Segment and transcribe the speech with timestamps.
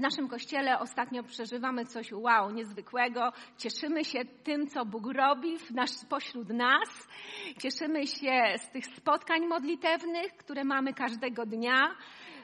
[0.00, 3.32] W naszym kościele ostatnio przeżywamy coś wow, niezwykłego.
[3.58, 7.08] Cieszymy się tym, co Bóg robi w nas, pośród nas.
[7.58, 11.96] Cieszymy się z tych spotkań modlitewnych, które mamy każdego dnia.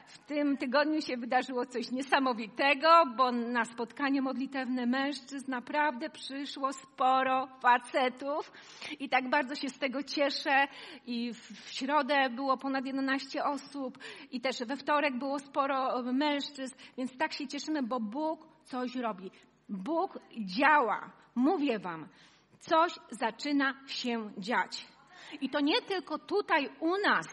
[0.07, 7.47] W tym tygodniu się wydarzyło coś niesamowitego, bo na spotkanie modlitewne mężczyzn naprawdę przyszło sporo
[7.61, 8.51] facetów
[8.99, 10.67] i tak bardzo się z tego cieszę.
[11.05, 13.97] I w środę było ponad 11 osób
[14.31, 19.31] i też we wtorek było sporo mężczyzn, więc tak się cieszymy, bo Bóg coś robi.
[19.69, 21.11] Bóg działa.
[21.35, 22.07] Mówię Wam,
[22.59, 24.87] coś zaczyna się dziać.
[25.41, 27.27] I to nie tylko tutaj u nas,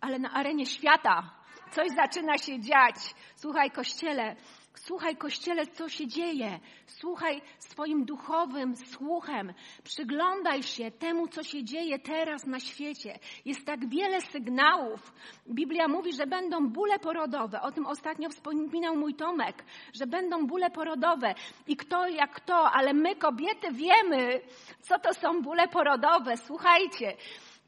[0.00, 1.39] ale na arenie świata.
[1.70, 2.96] Coś zaczyna się dziać.
[3.36, 4.36] Słuchaj, kościele,
[4.74, 6.60] słuchaj, kościele, co się dzieje.
[6.86, 9.52] Słuchaj swoim duchowym słuchem.
[9.84, 13.18] Przyglądaj się temu, co się dzieje teraz na świecie.
[13.44, 15.12] Jest tak wiele sygnałów.
[15.48, 17.62] Biblia mówi, że będą bóle porodowe.
[17.62, 21.34] O tym ostatnio wspominał mój Tomek, że będą bóle porodowe.
[21.66, 24.40] I kto jak kto, ale my, kobiety, wiemy,
[24.80, 26.36] co to są bóle porodowe.
[26.36, 27.16] Słuchajcie.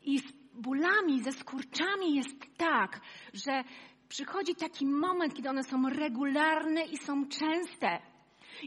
[0.04, 3.00] I z bólami, ze skurczami jest tak,
[3.34, 3.64] że
[4.12, 7.98] przychodzi taki moment, kiedy one są regularne i są częste.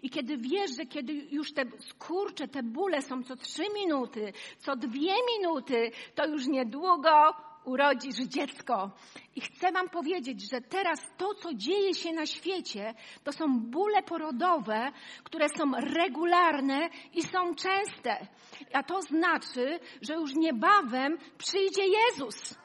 [0.03, 4.75] I kiedy wiesz, że kiedy już te skurcze, te bóle są co trzy minuty, co
[4.75, 7.33] dwie minuty, to już niedługo
[7.65, 8.91] urodzisz dziecko.
[9.35, 12.93] I chcę Wam powiedzieć, że teraz to, co dzieje się na świecie,
[13.23, 14.91] to są bóle porodowe,
[15.23, 18.27] które są regularne i są częste.
[18.73, 22.57] A to znaczy, że już niebawem przyjdzie Jezus.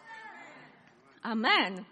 [1.23, 1.85] Amen.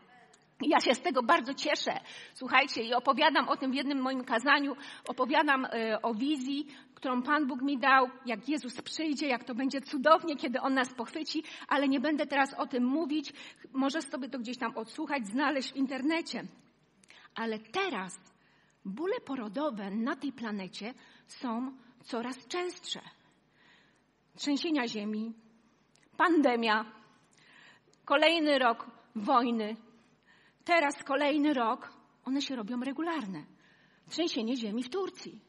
[0.61, 2.01] Ja się z tego bardzo cieszę.
[2.35, 4.77] Słuchajcie, i opowiadam o tym w jednym moim kazaniu,
[5.09, 9.81] opowiadam y, o wizji, którą Pan Bóg mi dał, jak Jezus przyjdzie, jak to będzie
[9.81, 13.33] cudownie, kiedy On nas pochwyci, ale nie będę teraz o tym mówić.
[13.73, 16.45] Może sobie to gdzieś tam odsłuchać, znaleźć w internecie.
[17.35, 18.19] Ale teraz
[18.85, 20.95] bóle porodowe na tej planecie
[21.27, 21.73] są
[22.05, 23.01] coraz częstsze.
[24.37, 25.33] Trzęsienia ziemi,
[26.17, 26.85] pandemia,
[28.05, 28.87] kolejny rok
[29.17, 29.77] wojny,
[30.69, 31.93] teraz kolejny rok,
[32.25, 33.45] one się robią regularne.
[34.11, 35.41] Trzęsienie ziemi w Turcji.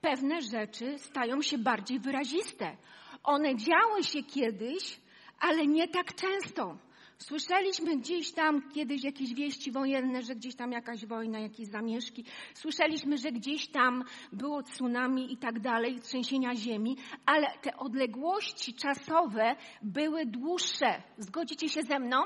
[0.00, 2.76] Pewne rzeczy stają się bardziej wyraziste.
[3.24, 5.00] One działy się kiedyś,
[5.40, 6.76] ale nie tak często.
[7.18, 12.24] Słyszeliśmy gdzieś tam kiedyś jakieś wieści wojenne, że gdzieś tam jakaś wojna, jakieś zamieszki.
[12.54, 19.56] Słyszeliśmy, że gdzieś tam było tsunami i tak dalej, trzęsienia ziemi, ale te odległości czasowe
[19.82, 21.02] były dłuższe.
[21.18, 22.16] Zgodzicie się ze mną?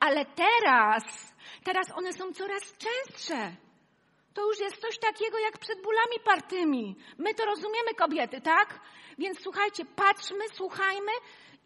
[0.00, 1.34] Ale teraz,
[1.64, 3.56] teraz one są coraz częstsze.
[4.34, 6.96] To już jest coś takiego jak przed bólami partymi.
[7.18, 8.80] My to rozumiemy, kobiety, tak?
[9.18, 11.12] Więc słuchajcie, patrzmy, słuchajmy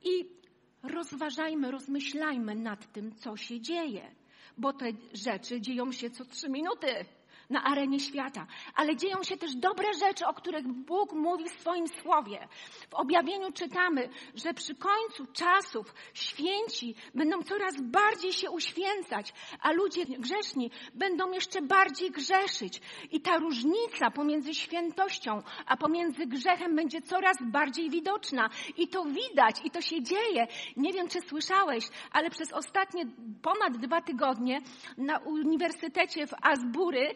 [0.05, 0.38] i
[0.83, 4.11] rozważajmy, rozmyślajmy nad tym, co się dzieje,
[4.59, 6.87] bo te rzeczy dzieją się co trzy minuty
[7.51, 8.47] na arenie świata.
[8.75, 12.49] Ale dzieją się też dobre rzeczy, o których Bóg mówi w swoim słowie.
[12.91, 20.05] W objawieniu czytamy, że przy końcu czasów święci będą coraz bardziej się uświęcać, a ludzie
[20.05, 22.81] grzeszni będą jeszcze bardziej grzeszyć.
[23.11, 28.51] I ta różnica pomiędzy świętością, a pomiędzy grzechem będzie coraz bardziej widoczna.
[28.77, 30.47] I to widać, i to się dzieje.
[30.77, 33.05] Nie wiem, czy słyszałeś, ale przez ostatnie
[33.43, 34.61] ponad dwa tygodnie
[34.97, 37.15] na Uniwersytecie w Asbury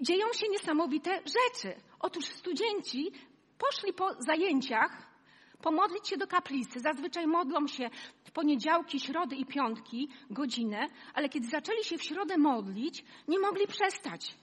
[0.00, 1.80] dzieją się niesamowite rzeczy.
[2.00, 3.12] Otóż studenci
[3.58, 5.10] poszli po zajęciach
[5.62, 6.80] pomodlić się do kaplicy.
[6.80, 7.90] Zazwyczaj modlą się
[8.24, 13.66] w poniedziałki, środy i piątki godzinę, ale kiedy zaczęli się w środę modlić, nie mogli
[13.66, 14.36] przestać.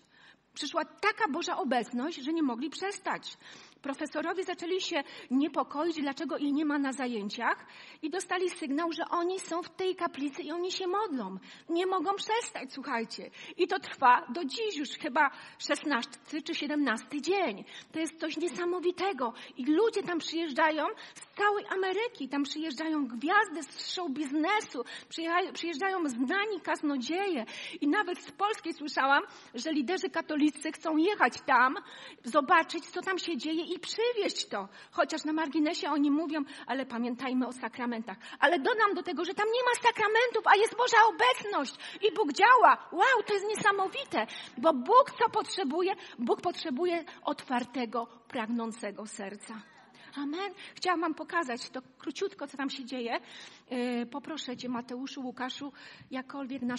[0.57, 3.38] Przyszła taka Boża obecność, że nie mogli przestać.
[3.81, 7.66] Profesorowie zaczęli się niepokoić, dlaczego ich nie ma na zajęciach
[8.01, 11.37] i dostali sygnał, że oni są w tej kaplicy i oni się modlą.
[11.70, 13.29] Nie mogą przestać, słuchajcie.
[13.58, 16.11] I to trwa do dziś już chyba 16
[16.46, 17.64] czy 17 dzień.
[17.91, 19.34] To jest coś niesamowitego.
[19.58, 20.85] I ludzie tam przyjeżdżają
[21.16, 22.29] z całej Ameryki.
[22.29, 24.84] Tam przyjeżdżają gwiazdy z show biznesu,
[25.53, 27.46] przyjeżdżają znani kaznodzieje.
[27.81, 29.23] I nawet z Polski słyszałam,
[29.53, 31.76] że liderzy katolicy chcą jechać tam,
[32.23, 34.67] zobaczyć, co tam się dzieje i przywieźć to.
[34.91, 38.17] Chociaż na marginesie oni mówią, ale pamiętajmy o sakramentach.
[38.40, 42.34] Ale dodam do tego, że tam nie ma sakramentów, a jest Boża obecność i Bóg
[42.34, 42.90] działa.
[42.91, 44.28] Wow, to jest niesamowite,
[44.58, 45.96] bo Bóg co potrzebuje?
[46.20, 49.61] Bóg potrzebuje otwartego, pragnącego serca.
[50.17, 50.53] Amen.
[50.76, 53.20] Chciałam Wam pokazać to króciutko, co tam się dzieje.
[53.72, 55.73] Yy, poproszę Cię, Mateuszu, Łukaszu,
[56.11, 56.76] jakkolwiek na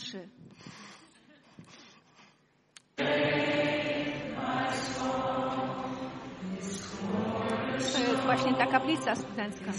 [8.29, 9.73] właśnie ta kaplica studencka.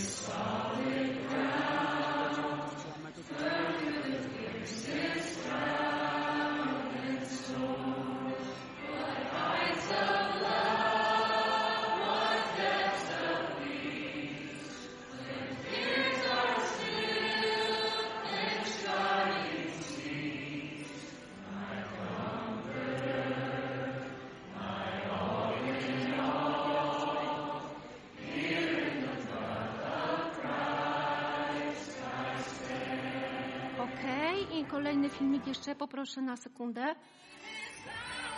[34.79, 36.95] Kolejny filmik jeszcze poproszę na sekundę.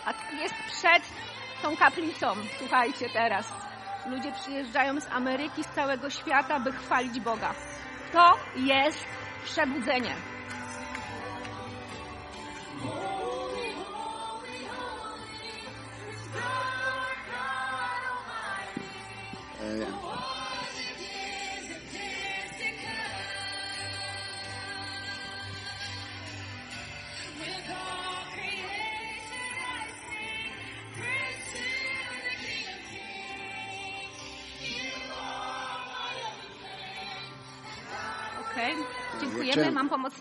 [0.04, 1.02] A jest przed
[1.62, 2.26] tą kaplicą.
[2.58, 3.52] Słuchajcie teraz.
[4.06, 7.54] Ludzie przyjeżdżają z Ameryki, z całego świata, by chwalić Boga.
[8.12, 9.04] To jest
[9.44, 10.31] przebudzenie.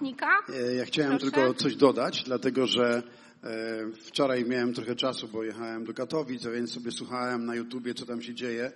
[0.01, 0.37] Pomocnika.
[0.49, 1.31] E, Ja chciałem Proszę.
[1.31, 3.03] tylko coś dodać, dlatego że
[3.43, 7.93] e, wczoraj miałem trochę czasu, bo jechałem do Katowic, a więc sobie słuchałem na YouTubie,
[7.93, 8.71] co tam się dzieje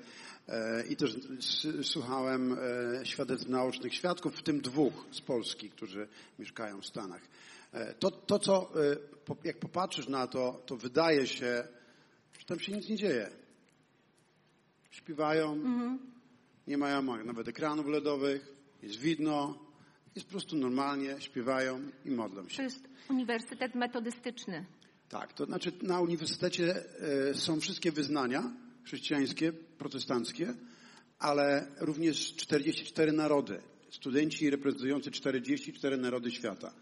[0.48, 1.16] e, i też
[1.84, 2.58] słuchałem
[3.04, 6.08] świadectw naocznych świadków, w tym dwóch z Polski, którzy
[6.40, 7.22] mieszkają w Stanach.
[8.00, 8.72] To, to co,
[9.44, 11.68] jak popatrzysz na to, to wydaje się,
[12.40, 13.30] że tam się nic nie dzieje.
[14.92, 15.60] Śpiewają,
[16.68, 18.48] nie mają nawet ekranów LEDowych,
[18.84, 19.66] jest widno,
[20.16, 22.64] jest po prostu normalnie, śpiewają i modlą To się.
[22.64, 24.66] jest Uniwersytet Metodystyczny.
[25.10, 26.84] Tak, to znaczy na uniwersytecie
[27.30, 28.52] e, są wszystkie wyznania
[28.84, 30.54] chrześcijańskie, protestanckie,
[31.20, 33.62] ale również 44 narody.
[33.90, 36.74] Studenci reprezentujący 44 narody świata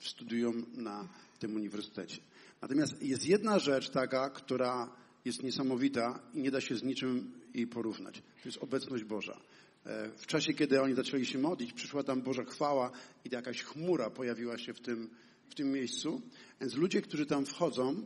[0.00, 1.08] studiują na
[1.38, 2.18] tym uniwersytecie.
[2.62, 7.66] Natomiast jest jedna rzecz taka, która jest niesamowita i nie da się z niczym jej
[7.66, 8.18] porównać.
[8.42, 9.40] To jest obecność Boża.
[9.86, 12.90] E, W czasie, kiedy oni zaczęli się modlić, przyszła tam Boża chwała
[13.24, 15.10] i jakaś chmura pojawiła się w tym,
[15.48, 16.22] w tym miejscu.
[16.60, 18.04] Więc ludzie, którzy tam wchodzą,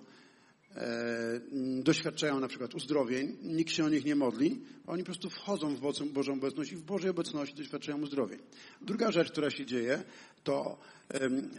[0.76, 1.40] e,
[1.82, 5.80] doświadczają na przykład uzdrowień, nikt się o nich nie modli, oni po prostu wchodzą w
[6.12, 8.38] Bożą obecność i w Bożej obecności doświadczają uzdrowień.
[8.80, 10.02] Druga rzecz, która się dzieje,
[10.44, 10.78] to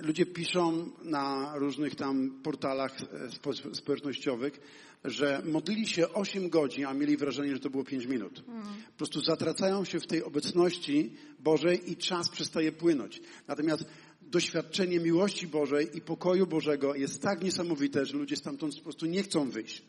[0.02, 4.60] ludzie piszą na różnych tam portalach e, spo- społecznościowych,
[5.06, 8.44] że modlili się 8 godzin, a mieli wrażenie, że to było 5 minut.
[8.92, 13.22] Po prostu zatracają się w tej obecności Bożej i czas przestaje płynąć.
[13.48, 13.86] Natomiast
[14.22, 19.24] doświadczenie miłości Bożej i pokoju Bożego jest tak niesamowite, że ludzie stamtąd po prostu nie
[19.24, 19.84] chcą wyjść.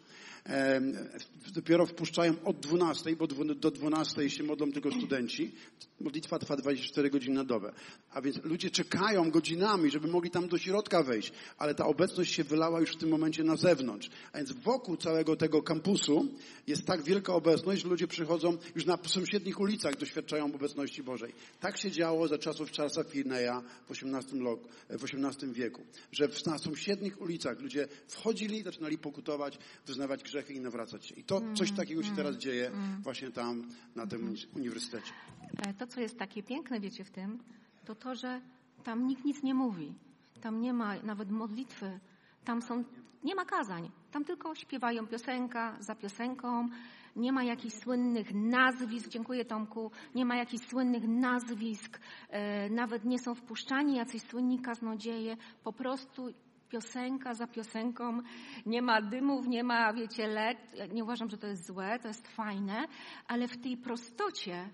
[1.54, 5.52] Dopiero wpuszczają od 12, bo do 12 się modlą tylko studenci.
[6.00, 7.72] Modlitwa trwa 24 godziny na dobę.
[8.10, 12.44] A więc ludzie czekają godzinami, żeby mogli tam do środka wejść, ale ta obecność się
[12.44, 14.10] wylała już w tym momencie na zewnątrz.
[14.32, 16.26] A więc wokół całego tego kampusu
[16.66, 21.32] jest tak wielka obecność, że ludzie przychodzą już na sąsiednich ulicach, doświadczają obecności Bożej.
[21.60, 27.88] Tak się działo za czasów Charlesa Finney'a w XVIII, wieku, że na sąsiednich ulicach ludzie
[28.08, 31.14] wchodzili, zaczynali pokutować, wyznawać grzechy i nawracać się.
[31.14, 32.70] I to coś takiego się teraz dzieje
[33.02, 35.12] właśnie tam na tym uni- uniwersytecie.
[35.66, 37.38] E, To, co jest takie piękne, wiecie, w tym,
[37.84, 38.40] to to, że
[38.84, 39.94] tam nikt nic nie mówi.
[40.40, 42.00] Tam nie ma nawet modlitwy.
[42.44, 42.84] Tam są,
[43.24, 43.90] nie ma kazań.
[44.12, 46.68] Tam tylko śpiewają piosenka za piosenką.
[47.16, 53.18] Nie ma jakichś słynnych nazwisk, dziękuję Tomku, nie ma jakichś słynnych nazwisk, e, nawet nie
[53.18, 56.28] są wpuszczani jacyś słynni kaznodzieje, po prostu
[56.68, 58.22] piosenka za piosenką,
[58.66, 60.58] nie ma dymów, nie ma, wiecie, LED.
[60.92, 62.88] Nie uważam, że to jest złe, to jest fajne,
[63.28, 64.68] ale w tej prostocie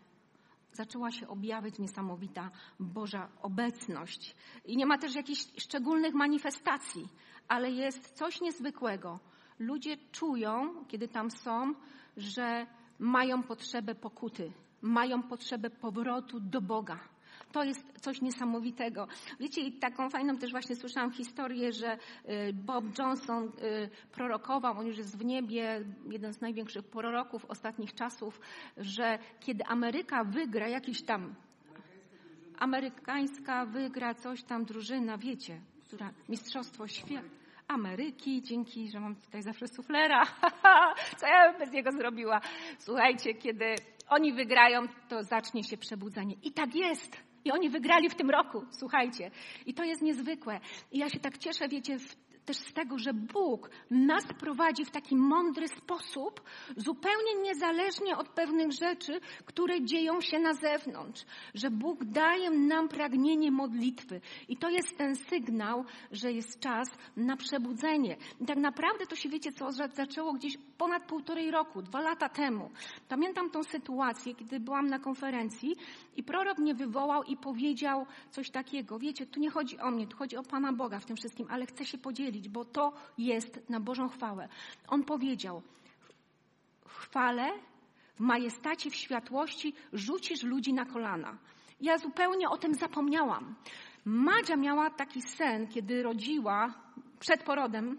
[0.73, 4.37] zaczęła się objawiać niesamowita Boża obecność.
[4.65, 7.09] I nie ma też jakichś szczególnych manifestacji,
[7.49, 9.19] ale jest coś niezwykłego.
[9.59, 11.75] Ludzie czują, kiedy tam są,
[12.17, 12.67] że
[12.99, 17.12] mają potrzebę pokuty, mają potrzebę powrotu do Boga.
[17.53, 19.09] To jest coś niesamowitego.
[19.41, 23.51] Wiecie, i taką fajną też właśnie słyszałam historię, że y, Bob Johnson y,
[24.13, 28.41] prorokował, on już jest w niebie, jeden z największych proroków ostatnich czasów,
[28.77, 31.35] że kiedy Ameryka wygra jakiś tam
[32.59, 37.29] amerykańska wygra coś tam drużyna, wiecie, która mistrzostwo świata.
[37.69, 40.27] Ameryki, dzięki, że mam tutaj zawsze suflera.
[41.19, 42.41] Co ja bym bez niego zrobiła?
[42.79, 43.75] Słuchajcie, kiedy
[44.09, 46.35] oni wygrają, to zacznie się przebudzenie.
[46.43, 47.32] I tak jest.
[47.45, 49.31] I oni wygrali w tym roku, słuchajcie.
[49.67, 50.61] I to jest niezwykłe.
[50.93, 51.97] I ja się tak cieszę, wiecie,
[52.45, 56.41] też z tego, że Bóg nas prowadzi w taki mądry sposób,
[56.77, 61.25] zupełnie niezależnie od pewnych rzeczy, które dzieją się na zewnątrz.
[61.55, 64.21] Że Bóg daje nam pragnienie modlitwy.
[64.49, 68.17] I to jest ten sygnał, że jest czas na przebudzenie.
[68.41, 72.29] I tak naprawdę to się wiecie, co za- zaczęło gdzieś ponad półtorej roku, dwa lata
[72.29, 72.71] temu.
[73.09, 75.77] Pamiętam tą sytuację, kiedy byłam na konferencji
[76.17, 78.99] i prorok mnie wywołał i powiedział coś takiego.
[78.99, 81.67] Wiecie, tu nie chodzi o mnie, tu chodzi o Pana Boga w tym wszystkim, ale
[81.67, 84.49] chcę się podzielić, bo to jest na Bożą chwałę.
[84.89, 85.63] On powiedział,
[86.89, 87.53] w chwale,
[88.15, 91.39] w majestacie, w światłości rzucisz ludzi na kolana.
[91.81, 93.55] Ja zupełnie o tym zapomniałam.
[94.05, 96.75] Madzia miała taki sen, kiedy rodziła
[97.23, 97.99] przed porodem,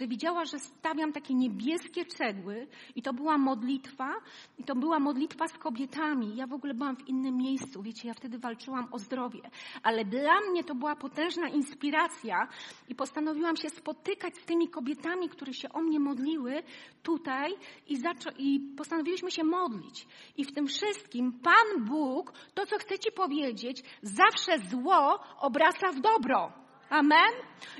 [0.00, 4.14] że widziała, że stawiam takie niebieskie cegły i to była modlitwa,
[4.58, 6.36] i to była modlitwa z kobietami.
[6.36, 9.40] Ja w ogóle byłam w innym miejscu, wiecie, ja wtedy walczyłam o zdrowie,
[9.82, 12.48] ale dla mnie to była potężna inspiracja
[12.88, 16.62] i postanowiłam się spotykać z tymi kobietami, które się o mnie modliły
[17.02, 17.54] tutaj
[17.88, 20.06] i, zaczą- i postanowiłyśmy się modlić.
[20.36, 26.00] I w tym wszystkim Pan Bóg, to co chcę Ci powiedzieć, zawsze zło obraca w
[26.00, 26.61] dobro.
[26.92, 27.32] Amen?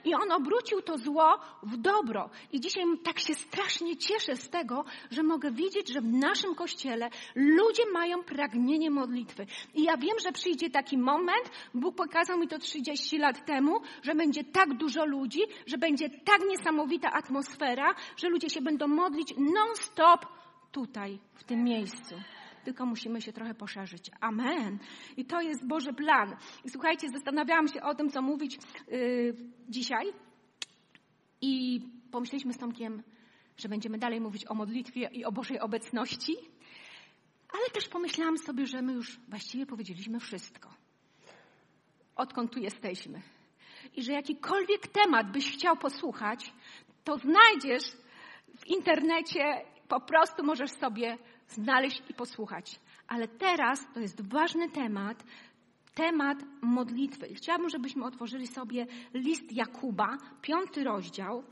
[0.04, 2.30] I on obrócił to zło w dobro.
[2.52, 7.10] I dzisiaj tak się strasznie cieszę z tego, że mogę widzieć, że w naszym kościele
[7.34, 9.46] ludzie mają pragnienie modlitwy.
[9.74, 14.14] I ja wiem, że przyjdzie taki moment, Bóg pokazał mi to 30 lat temu, że
[14.14, 20.26] będzie tak dużo ludzi, że będzie tak niesamowita atmosfera, że ludzie się będą modlić non-stop
[20.72, 22.14] tutaj, w tym miejscu
[22.64, 24.10] tylko musimy się trochę poszerzyć.
[24.20, 24.78] Amen.
[25.16, 26.36] I to jest Boży plan.
[26.64, 29.36] I słuchajcie, zastanawiałam się o tym, co mówić yy,
[29.68, 30.12] dzisiaj.
[31.40, 33.02] I pomyśleliśmy z Tomkiem,
[33.56, 36.36] że będziemy dalej mówić o modlitwie i o Bożej obecności.
[37.52, 40.70] Ale też pomyślałam sobie, że my już właściwie powiedzieliśmy wszystko.
[42.16, 43.22] Odkąd tu jesteśmy.
[43.96, 46.52] I że jakikolwiek temat byś chciał posłuchać,
[47.04, 47.84] to znajdziesz
[48.58, 51.18] w internecie, po prostu możesz sobie
[51.54, 52.80] znaleźć i posłuchać.
[53.08, 55.24] Ale teraz to jest ważny temat,
[55.94, 57.26] temat modlitwy.
[57.26, 61.44] I chciałabym, żebyśmy otworzyli sobie list Jakuba, piąty rozdział,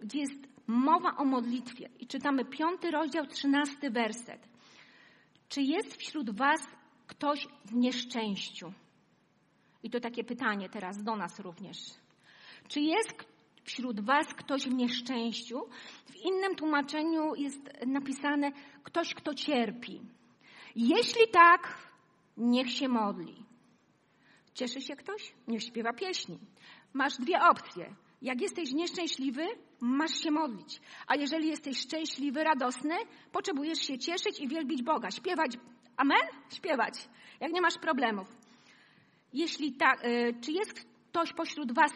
[0.00, 1.88] gdzie jest mowa o modlitwie.
[2.00, 4.48] I czytamy piąty rozdział, trzynasty werset.
[5.48, 6.60] Czy jest wśród Was
[7.06, 8.72] ktoś w nieszczęściu?
[9.82, 11.78] I to takie pytanie teraz do nas również.
[12.68, 13.24] Czy jest
[13.68, 15.60] wśród Was ktoś w nieszczęściu?
[16.06, 20.00] W innym tłumaczeniu jest napisane ktoś, kto cierpi.
[20.76, 21.78] Jeśli tak,
[22.36, 23.44] niech się modli.
[24.54, 25.34] Cieszy się ktoś?
[25.48, 26.38] Niech śpiewa pieśni.
[26.92, 27.94] Masz dwie opcje.
[28.22, 29.46] Jak jesteś nieszczęśliwy,
[29.80, 30.80] masz się modlić.
[31.06, 32.94] A jeżeli jesteś szczęśliwy, radosny,
[33.32, 35.10] potrzebujesz się cieszyć i wielbić Boga.
[35.10, 35.56] Śpiewać.
[35.96, 36.26] Amen?
[36.54, 37.08] Śpiewać.
[37.40, 38.28] Jak nie masz problemów.
[39.32, 40.02] Jeśli tak,
[40.40, 40.86] czy jest
[41.18, 41.92] ktoś pośród was,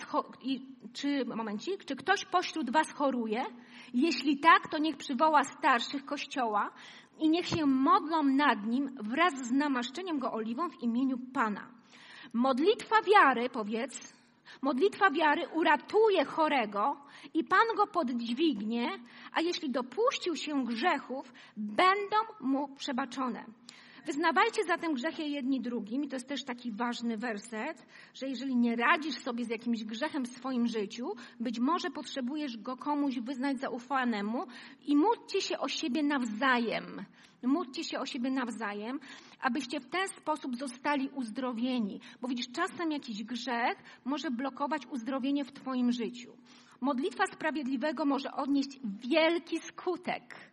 [0.93, 3.45] czy, momencik, czy ktoś pośród was choruje?
[3.95, 6.71] Jeśli tak, to niech przywoła starszych kościoła
[7.19, 11.69] i niech się modlą nad nim wraz z namaszczeniem go oliwą w imieniu Pana.
[12.33, 14.15] Modlitwa wiary, powiedz,
[14.63, 16.97] modlitwa wiary uratuje chorego
[17.35, 18.91] i Pan go podźwignie,
[19.33, 23.45] a jeśli dopuścił się grzechów, będą mu przebaczone.
[24.07, 28.77] Wyznawajcie zatem grzechy jedni drugim, i to jest też taki ważny werset, że jeżeli nie
[28.77, 34.47] radzisz sobie z jakimś grzechem w swoim życiu, być może potrzebujesz go komuś wyznać zaufanemu
[34.87, 37.05] i módlcie się o siebie nawzajem.
[37.43, 39.01] Módlcie się o siebie nawzajem,
[39.41, 42.01] abyście w ten sposób zostali uzdrowieni.
[42.21, 46.37] Bo widzisz, czasem jakiś grzech może blokować uzdrowienie w Twoim życiu.
[46.81, 50.53] Modlitwa sprawiedliwego może odnieść wielki skutek.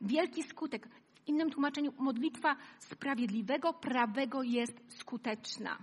[0.00, 0.88] Wielki skutek.
[1.26, 5.78] Innym tłumaczeniu modlitwa sprawiedliwego, prawego jest skuteczna.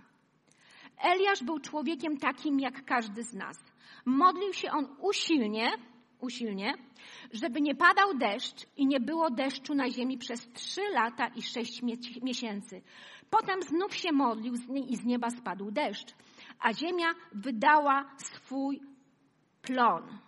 [0.97, 3.57] Eliasz był człowiekiem takim jak każdy z nas.
[4.05, 5.71] Modlił się on usilnie,
[6.21, 6.73] usilnie,
[7.33, 11.81] żeby nie padał deszcz i nie było deszczu na ziemi przez trzy lata i sześć
[12.21, 12.81] miesięcy.
[13.29, 14.53] Potem znów się modlił
[14.87, 16.15] i z nieba spadł deszcz,
[16.59, 18.81] a ziemia wydała swój
[19.61, 20.19] plon.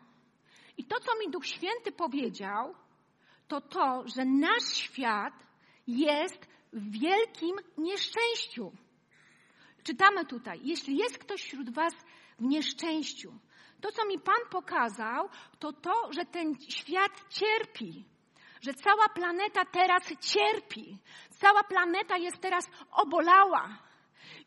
[0.77, 2.75] I to, co mi Duch Święty powiedział,
[3.51, 5.33] to to, że nasz świat
[5.87, 8.71] jest w wielkim nieszczęściu.
[9.83, 11.93] Czytamy tutaj, jeśli jest ktoś wśród Was
[12.39, 13.33] w nieszczęściu,
[13.81, 15.29] to co mi Pan pokazał,
[15.59, 18.05] to to, że ten świat cierpi,
[18.61, 20.97] że cała planeta teraz cierpi,
[21.29, 23.77] cała planeta jest teraz obolała.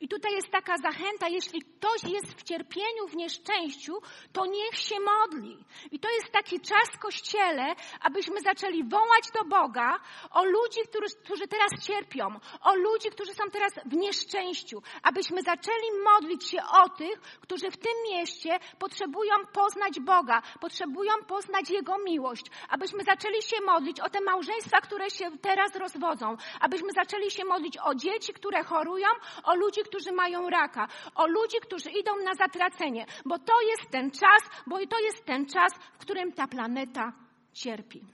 [0.00, 3.92] I tutaj jest taka zachęta, jeśli ktoś jest w cierpieniu, w nieszczęściu,
[4.32, 5.64] to niech się modli.
[5.90, 11.16] I to jest taki czas w Kościele, abyśmy zaczęli wołać do Boga o ludzi, którzy,
[11.24, 16.88] którzy teraz cierpią, o ludzi, którzy są teraz w nieszczęściu, abyśmy zaczęli modlić się o
[16.88, 23.56] tych, którzy w tym mieście potrzebują poznać Boga, potrzebują poznać Jego miłość, abyśmy zaczęli się
[23.66, 28.64] modlić o te małżeństwa, które się teraz rozwodzą, abyśmy zaczęli się modlić o dzieci, które
[28.64, 29.08] chorują,
[29.44, 34.10] o ludzi, którzy mają raka, o ludzi, którzy idą na zatracenie, bo to jest ten
[34.10, 37.12] czas, bo to jest ten czas, w którym ta planeta
[37.52, 38.04] cierpi.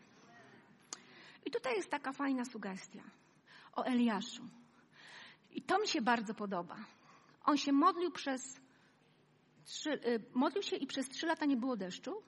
[1.46, 3.02] I tutaj jest taka fajna sugestia
[3.72, 4.42] o Eliaszu.
[5.50, 6.76] I to mi się bardzo podoba.
[7.44, 8.60] On się modlił przez
[9.64, 12.22] trzy, y, modlił się i przez trzy lata nie było deszczu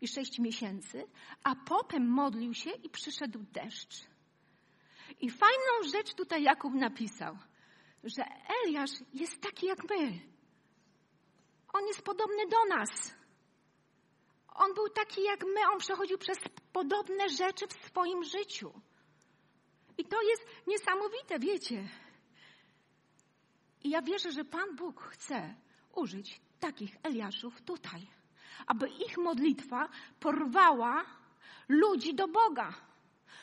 [0.00, 1.04] i sześć miesięcy,
[1.44, 4.06] a potem modlił się i przyszedł deszcz.
[5.20, 7.38] I fajną rzecz tutaj Jakub napisał–
[8.04, 8.24] że
[8.64, 10.20] Eliasz jest taki jak my.
[11.72, 13.14] On jest podobny do nas.
[14.48, 16.38] On był taki jak my, on przechodził przez
[16.72, 18.72] podobne rzeczy w swoim życiu.
[19.98, 21.88] I to jest niesamowite, wiecie.
[23.84, 25.54] I ja wierzę, że Pan Bóg chce
[25.94, 28.06] użyć takich Eliaszów tutaj,
[28.66, 29.88] aby ich modlitwa
[30.20, 31.04] porwała
[31.68, 32.74] ludzi do Boga.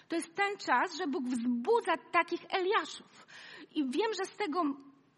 [0.07, 3.27] To jest ten czas, że Bóg wzbudza takich Eliaszów.
[3.75, 4.63] I wiem, że z tego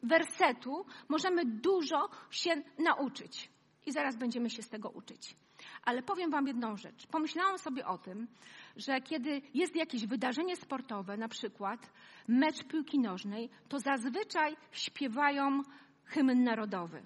[0.03, 3.49] wersetu możemy dużo się nauczyć.
[3.85, 5.35] I zaraz będziemy się z tego uczyć.
[5.83, 7.07] Ale powiem Wam jedną rzecz.
[7.07, 8.27] Pomyślałam sobie o tym,
[8.75, 11.91] że kiedy jest jakieś wydarzenie sportowe, na przykład
[12.27, 15.61] mecz piłki nożnej, to zazwyczaj śpiewają
[16.05, 17.01] hymn narodowy.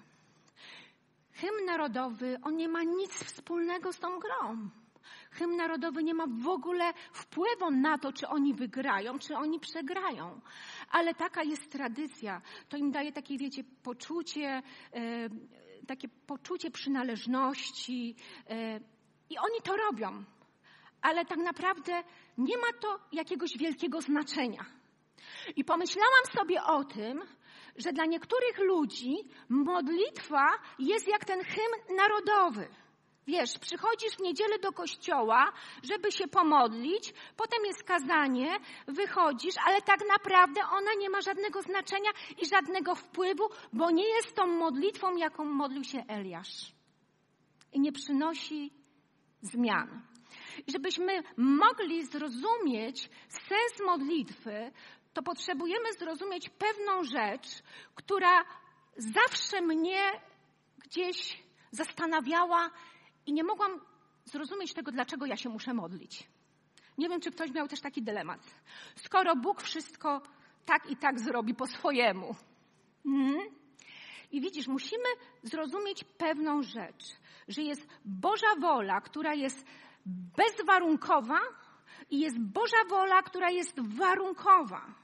[1.32, 4.70] Hymn narodowy, on nie ma nic wspólnego z tą grą.
[5.34, 10.40] Hymn narodowy nie ma w ogóle wpływu na to, czy oni wygrają, czy oni przegrają.
[10.90, 12.42] Ale taka jest tradycja.
[12.68, 14.62] To im daje takie, wiecie, poczucie,
[14.92, 15.28] e,
[15.86, 18.16] takie poczucie przynależności.
[18.50, 18.80] E,
[19.30, 20.24] I oni to robią.
[21.02, 22.02] Ale tak naprawdę
[22.38, 24.64] nie ma to jakiegoś wielkiego znaczenia.
[25.56, 27.22] I pomyślałam sobie o tym,
[27.76, 29.16] że dla niektórych ludzi
[29.48, 30.46] modlitwa
[30.78, 32.68] jest jak ten hymn narodowy.
[33.26, 40.00] Wiesz, przychodzisz w niedzielę do kościoła, żeby się pomodlić, potem jest kazanie, wychodzisz, ale tak
[40.08, 42.10] naprawdę ona nie ma żadnego znaczenia
[42.42, 46.72] i żadnego wpływu, bo nie jest tą modlitwą, jaką modlił się Eliasz.
[47.72, 48.72] I nie przynosi
[49.42, 50.02] zmian.
[50.66, 54.72] I żebyśmy mogli zrozumieć sens modlitwy,
[55.12, 57.62] to potrzebujemy zrozumieć pewną rzecz,
[57.94, 58.44] która
[58.96, 60.20] zawsze mnie
[60.78, 62.70] gdzieś zastanawiała
[63.26, 63.80] i nie mogłam
[64.24, 66.28] zrozumieć tego, dlaczego ja się muszę modlić.
[66.98, 68.40] Nie wiem, czy ktoś miał też taki dylemat.
[68.96, 70.22] Skoro Bóg wszystko
[70.66, 72.34] tak i tak zrobi po swojemu.
[73.04, 73.40] Hmm?
[74.32, 75.08] I widzisz, musimy
[75.42, 77.04] zrozumieć pewną rzecz,
[77.48, 79.66] że jest Boża wola, która jest
[80.36, 81.40] bezwarunkowa
[82.10, 85.03] i jest Boża wola, która jest warunkowa.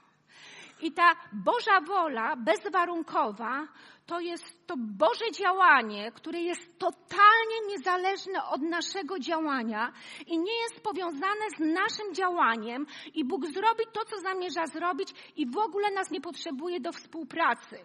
[0.81, 3.67] I ta Boża wola bezwarunkowa
[4.05, 9.93] to jest to Boże działanie, które jest totalnie niezależne od naszego działania
[10.27, 15.45] i nie jest powiązane z naszym działaniem i Bóg zrobi to, co zamierza zrobić i
[15.45, 17.77] w ogóle nas nie potrzebuje do współpracy.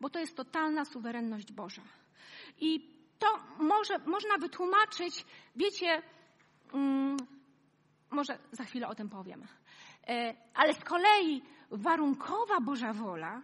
[0.00, 1.82] Bo to jest totalna suwerenność Boża.
[2.60, 3.26] I to
[3.58, 5.24] może, można wytłumaczyć,
[5.56, 6.02] wiecie,
[6.74, 7.16] mm,
[8.10, 9.46] może za chwilę o tym powiem.
[10.08, 13.42] E, ale z kolei warunkowa Boża wola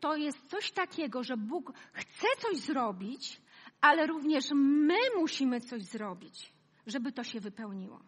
[0.00, 3.40] to jest coś takiego, że Bóg chce coś zrobić,
[3.80, 6.52] ale również my musimy coś zrobić,
[6.86, 8.00] żeby to się wypełniło.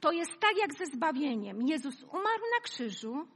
[0.00, 1.68] To jest tak jak ze zbawieniem.
[1.68, 3.26] Jezus umarł na krzyżu,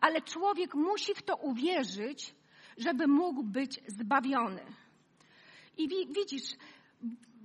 [0.00, 2.34] ale człowiek musi w to uwierzyć,
[2.78, 4.64] żeby mógł być zbawiony.
[5.76, 6.56] I widzisz,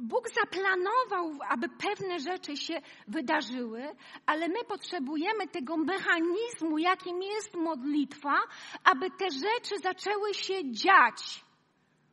[0.02, 8.36] Bóg zaplanował, aby pewne rzeczy się wydarzyły, ale my potrzebujemy tego mechanizmu, jakim jest modlitwa,
[8.84, 11.46] aby te rzeczy zaczęły się dziać.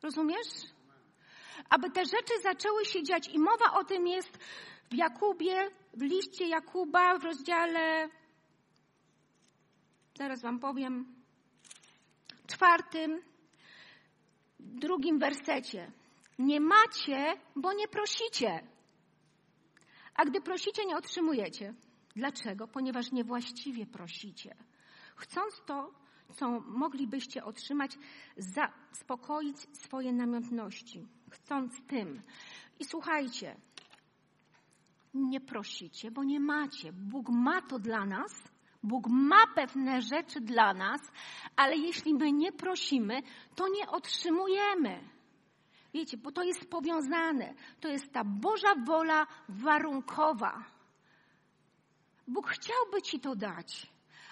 [0.03, 0.47] Rozumiesz?
[1.69, 3.27] Aby te rzeczy zaczęły się dziać.
[3.27, 4.37] I mowa o tym jest
[4.91, 8.09] w Jakubie, w liście Jakuba, w rozdziale,
[10.17, 11.15] zaraz wam powiem,
[12.47, 13.21] czwartym,
[14.59, 15.91] drugim wersecie.
[16.39, 18.67] Nie macie, bo nie prosicie.
[20.15, 21.73] A gdy prosicie, nie otrzymujecie.
[22.15, 22.67] Dlaczego?
[22.67, 24.55] Ponieważ niewłaściwie prosicie.
[25.15, 25.91] Chcąc to,
[26.35, 27.97] co moglibyście otrzymać,
[28.37, 31.07] zaspokoić swoje namiętności.
[31.29, 32.21] Chcąc tym.
[32.79, 33.55] I słuchajcie,
[35.13, 36.93] nie prosicie, bo nie macie.
[36.93, 38.43] Bóg ma to dla nas.
[38.83, 41.11] Bóg ma pewne rzeczy dla nas,
[41.55, 43.21] ale jeśli my nie prosimy,
[43.55, 45.18] to nie otrzymujemy.
[45.93, 47.53] Wiecie, bo to jest powiązane.
[47.79, 50.63] To jest ta Boża wola warunkowa.
[52.27, 53.87] Bóg chciałby ci to dać,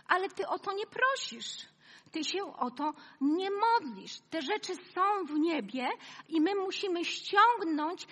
[0.08, 1.68] ale ty o to nie prosisz.
[2.12, 4.20] Ty się o to nie modlisz.
[4.30, 5.90] Te rzeczy są w niebie
[6.30, 8.08] i my musimy ściągnąć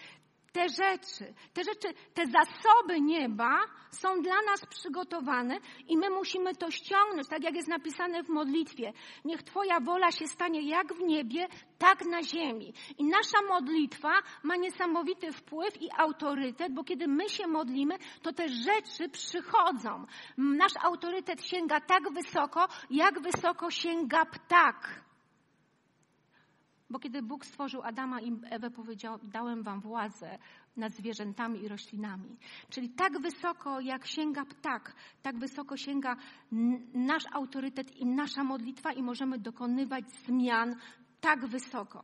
[0.55, 3.59] te rzeczy, te rzeczy, te zasoby nieba
[3.91, 8.93] są dla nas przygotowane i my musimy to ściągnąć, tak jak jest napisane w modlitwie.
[9.25, 12.73] Niech Twoja wola się stanie jak w niebie, tak na ziemi.
[12.97, 14.13] I nasza modlitwa
[14.43, 20.05] ma niesamowity wpływ i autorytet, bo kiedy my się modlimy, to te rzeczy przychodzą.
[20.37, 25.04] Nasz autorytet sięga tak wysoko, jak wysoko sięga ptak.
[26.89, 30.37] Bo kiedy Bóg stworzył Adama i Ewę, powiedział: Dałem wam władzę
[30.77, 32.37] nad zwierzętami i roślinami.
[32.69, 36.15] Czyli tak wysoko, jak sięga ptak, tak wysoko sięga
[36.93, 40.75] nasz autorytet i nasza modlitwa, i możemy dokonywać zmian
[41.21, 42.03] tak wysoko.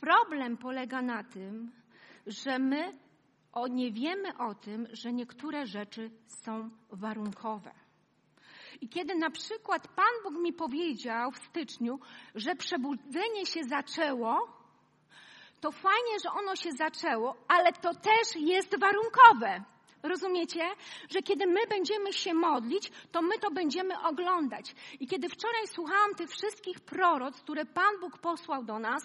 [0.00, 1.70] Problem polega na tym,
[2.26, 2.98] że my
[3.52, 7.70] o, nie wiemy o tym, że niektóre rzeczy są warunkowe.
[8.80, 11.98] I kiedy na przykład Pan Bóg mi powiedział w styczniu,
[12.34, 14.58] że przebudzenie się zaczęło,
[15.60, 19.64] to fajnie, że ono się zaczęło, ale to też jest warunkowe.
[20.02, 20.60] Rozumiecie?
[21.10, 24.74] Że kiedy my będziemy się modlić, to my to będziemy oglądać.
[25.00, 29.02] I kiedy wczoraj słuchałam tych wszystkich proroc, które Pan Bóg posłał do nas,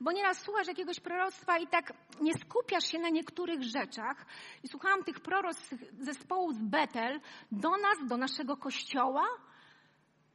[0.00, 4.26] bo nieraz słuchasz jakiegoś proroctwa i tak nie skupiasz się na niektórych rzeczach.
[4.62, 5.56] I słuchałam tych proroc
[6.00, 7.20] zespołu z Betel
[7.52, 9.24] do nas, do naszego kościoła,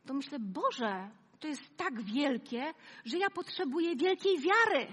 [0.06, 2.74] to myślę, Boże, to jest tak wielkie,
[3.06, 4.88] że ja potrzebuję wielkiej wiary.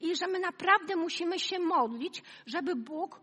[0.00, 3.20] I że my naprawdę musimy się modlić, żeby Bóg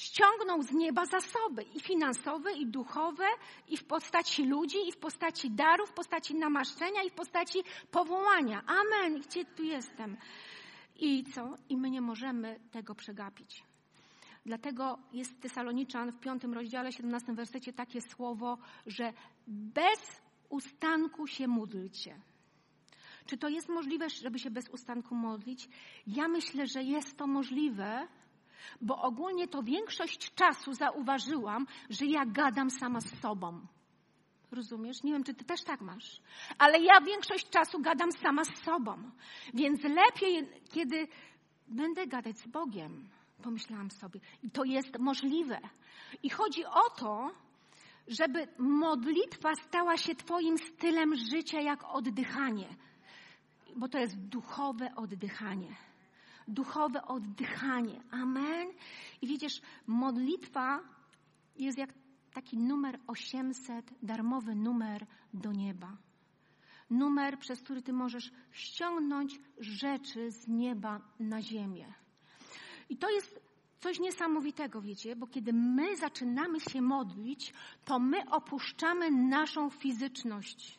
[0.00, 3.26] ściągnął z nieba zasoby i finansowe, i duchowe,
[3.68, 7.58] i w postaci ludzi, i w postaci darów, w postaci namaszczenia, i w postaci
[7.90, 8.62] powołania.
[8.66, 9.20] Amen.
[9.20, 10.16] Gdzie tu jestem?
[10.96, 11.54] I co?
[11.68, 13.64] I my nie możemy tego przegapić.
[14.46, 19.12] Dlatego jest w Tesaloniczan w piątym rozdziale, 17 wersecie takie słowo, że
[19.46, 22.20] bez ustanku się módlcie.
[23.26, 25.68] Czy to jest możliwe, żeby się bez ustanku modlić?
[26.06, 28.08] Ja myślę, że jest to możliwe,
[28.80, 33.60] bo ogólnie to większość czasu zauważyłam, że ja gadam sama z sobą.
[34.52, 35.02] Rozumiesz?
[35.02, 36.20] Nie wiem, czy ty też tak masz.
[36.58, 39.10] Ale ja większość czasu gadam sama z sobą.
[39.54, 41.08] Więc lepiej, kiedy
[41.68, 43.08] będę gadać z Bogiem,
[43.42, 44.20] pomyślałam sobie.
[44.42, 45.58] I to jest możliwe.
[46.22, 47.30] I chodzi o to,
[48.08, 52.68] żeby modlitwa stała się Twoim stylem życia jak oddychanie.
[53.76, 55.76] Bo to jest duchowe oddychanie
[56.50, 58.02] duchowe oddychanie.
[58.10, 58.68] Amen.
[59.22, 60.80] I widzisz, modlitwa
[61.56, 61.94] jest jak
[62.34, 65.96] taki numer 800, darmowy numer do nieba.
[66.90, 71.94] Numer, przez który ty możesz ściągnąć rzeczy z nieba na ziemię.
[72.88, 73.40] I to jest
[73.80, 80.78] coś niesamowitego, wiecie, bo kiedy my zaczynamy się modlić, to my opuszczamy naszą fizyczność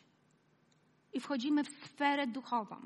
[1.12, 2.76] i wchodzimy w sferę duchową.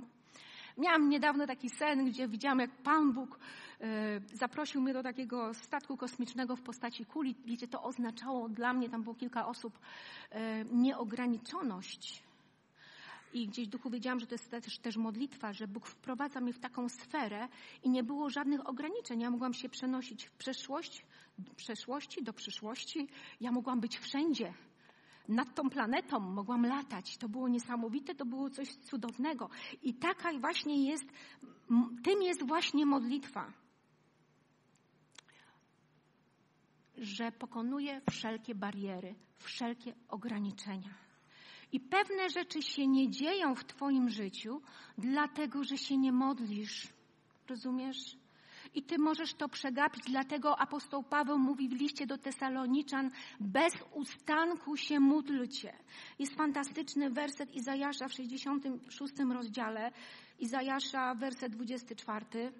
[0.78, 3.38] Miałam niedawno taki sen, gdzie widziałam, jak Pan Bóg
[3.80, 7.34] e, zaprosił mnie do takiego statku kosmicznego w postaci kuli.
[7.46, 9.78] Wiecie, to oznaczało dla mnie, tam było kilka osób,
[10.30, 12.22] e, nieograniczoność.
[13.32, 16.52] I gdzieś w duchu wiedziałam, że to jest też, też modlitwa, że Bóg wprowadza mnie
[16.52, 17.48] w taką sferę
[17.82, 19.20] i nie było żadnych ograniczeń.
[19.20, 21.06] Ja mogłam się przenosić w przeszłość,
[21.56, 23.08] przeszłości do przyszłości.
[23.40, 24.54] Ja mogłam być wszędzie
[25.28, 27.16] nad tą planetą mogłam latać.
[27.16, 29.50] To było niesamowite, to było coś cudownego.
[29.82, 31.04] I taka właśnie jest,
[32.04, 33.52] tym jest właśnie modlitwa.
[36.96, 40.94] Że pokonuje wszelkie bariery, wszelkie ograniczenia.
[41.72, 44.62] I pewne rzeczy się nie dzieją w Twoim życiu,
[44.98, 46.88] dlatego że się nie modlisz.
[47.48, 48.16] Rozumiesz?
[48.76, 50.04] I ty możesz to przegapić.
[50.04, 53.10] Dlatego apostoł Paweł mówi w liście do Tesaloniczan,
[53.40, 55.72] bez ustanku się módlcie.
[56.18, 59.92] Jest fantastyczny werset Izajasza w 66 rozdziale,
[60.38, 62.52] Izajasza, werset 24.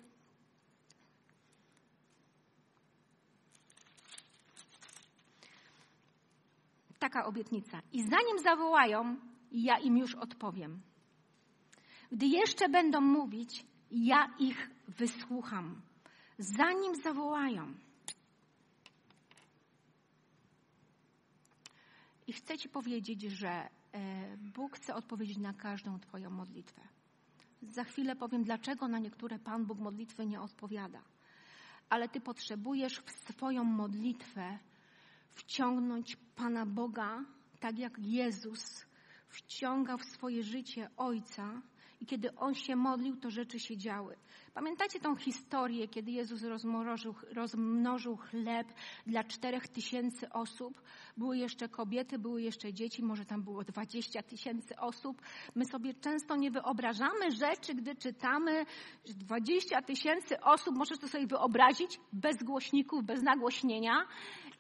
[6.99, 7.83] Taka obietnica.
[7.93, 9.17] I zanim zawołają,
[9.53, 10.81] ja im już odpowiem.
[12.13, 15.81] Gdy jeszcze będą mówić, ja ich wysłucham
[16.39, 17.75] zanim zawołają.
[22.27, 23.69] I chcę Ci powiedzieć, że e,
[24.37, 26.83] Bóg chce odpowiedzieć na każdą Twoją modlitwę.
[27.63, 31.03] Za chwilę powiem, dlaczego na niektóre Pan Bóg modlitwy nie odpowiada.
[31.89, 34.59] Ale Ty potrzebujesz w swoją modlitwę
[35.33, 37.25] wciągnąć Pana Boga,
[37.61, 38.87] tak jak Jezus
[39.29, 41.63] wciągał w swoje życie Ojca
[42.01, 44.17] i kiedy On się modlił, to rzeczy się działy.
[44.55, 46.43] Pamiętacie tą historię, kiedy Jezus
[47.33, 48.67] rozmnożył, chleb
[49.07, 50.83] dla czterech tysięcy osób?
[51.17, 55.23] Były jeszcze kobiety, były jeszcze dzieci, może tam było dwadzieścia tysięcy osób.
[55.55, 58.67] My sobie często nie wyobrażamy rzeczy, gdy czytamy,
[59.07, 64.07] dwadzieścia tysięcy osób, możesz to sobie wyobrazić, bez głośników, bez nagłośnienia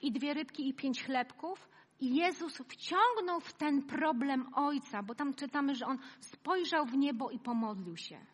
[0.02, 1.68] i dwie rybki i pięć chlebków.
[2.00, 7.30] I Jezus wciągnął w ten problem Ojca, bo tam czytamy, że On spojrzał w niebo
[7.30, 8.26] i pomodlił się.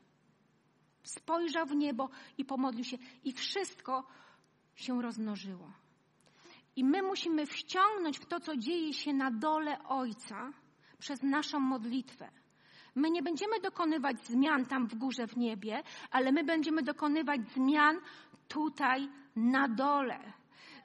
[1.03, 4.07] Spojrzał w niebo i pomodlił się i wszystko
[4.75, 5.73] się rozmnożyło.
[6.77, 10.53] I my musimy wciągnąć w to, co dzieje się na dole Ojca
[10.99, 12.31] przez naszą modlitwę.
[12.95, 17.97] My nie będziemy dokonywać zmian tam w górze, w niebie, ale my będziemy dokonywać zmian
[18.49, 20.33] tutaj na dole.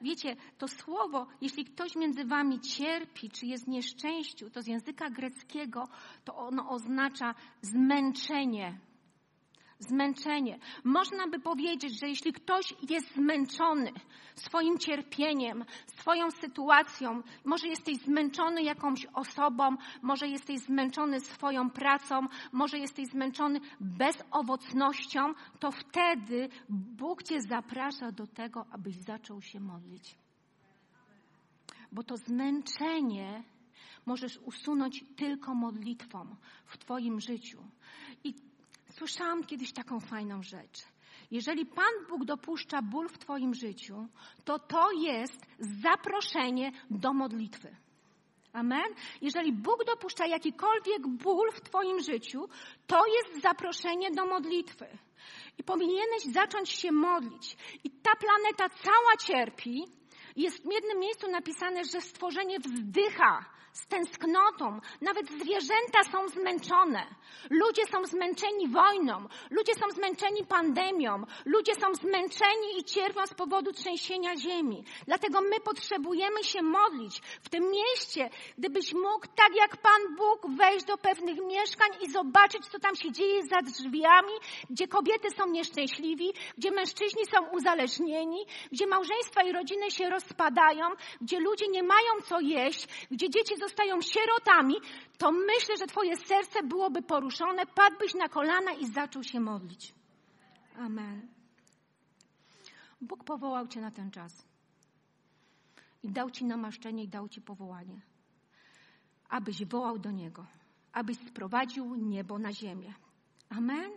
[0.00, 5.88] Wiecie, to słowo, jeśli ktoś między wami cierpi, czy jest nieszczęściu, to z języka greckiego
[6.24, 8.78] to ono oznacza zmęczenie.
[9.78, 10.58] Zmęczenie.
[10.84, 13.92] Można by powiedzieć, że jeśli ktoś jest zmęczony
[14.34, 22.20] swoim cierpieniem, swoją sytuacją, może jesteś zmęczony jakąś osobą, może jesteś zmęczony swoją pracą,
[22.52, 30.18] może jesteś zmęczony bezowocnością, to wtedy Bóg cię zaprasza do tego, abyś zaczął się modlić.
[31.92, 33.44] Bo to zmęczenie
[34.06, 36.36] możesz usunąć tylko modlitwą
[36.66, 37.62] w Twoim życiu.
[38.24, 38.34] I
[38.98, 40.78] słyszałam kiedyś taką fajną rzecz.
[41.30, 44.06] Jeżeli Pan Bóg dopuszcza ból w Twoim życiu,
[44.44, 45.46] to to jest
[45.82, 47.76] zaproszenie do modlitwy.
[48.52, 48.94] Amen?
[49.22, 52.48] Jeżeli Bóg dopuszcza jakikolwiek ból w Twoim życiu,
[52.86, 54.86] to jest zaproszenie do modlitwy.
[55.58, 57.56] I powinieneś zacząć się modlić.
[57.84, 59.84] I ta planeta cała cierpi.
[60.36, 64.80] Jest w jednym miejscu napisane, że stworzenie wzdycha z tęsknotą.
[65.00, 67.06] Nawet zwierzęta są zmęczone.
[67.50, 69.28] Ludzie są zmęczeni wojną.
[69.50, 71.22] Ludzie są zmęczeni pandemią.
[71.44, 74.84] Ludzie są zmęczeni i cierpią z powodu trzęsienia ziemi.
[75.06, 80.84] Dlatego my potrzebujemy się modlić w tym mieście, gdybyś mógł, tak jak Pan Bóg, wejść
[80.84, 84.32] do pewnych mieszkań i zobaczyć, co tam się dzieje za drzwiami,
[84.70, 90.84] gdzie kobiety są nieszczęśliwi, gdzie mężczyźni są uzależnieni, gdzie małżeństwa i rodziny się rozpadają,
[91.20, 93.67] gdzie ludzie nie mają co jeść, gdzie dzieci zostają
[94.00, 94.74] sierotami,
[95.18, 99.94] to myślę, że Twoje serce byłoby poruszone, padłbyś na kolana i zaczął się modlić.
[100.76, 101.28] Amen.
[103.00, 104.46] Bóg powołał Cię na ten czas.
[106.02, 108.00] I dał Ci namaszczenie i dał Ci powołanie.
[109.28, 110.46] Abyś wołał do Niego.
[110.92, 112.94] Abyś sprowadził niebo na ziemię.
[113.50, 113.90] Amen.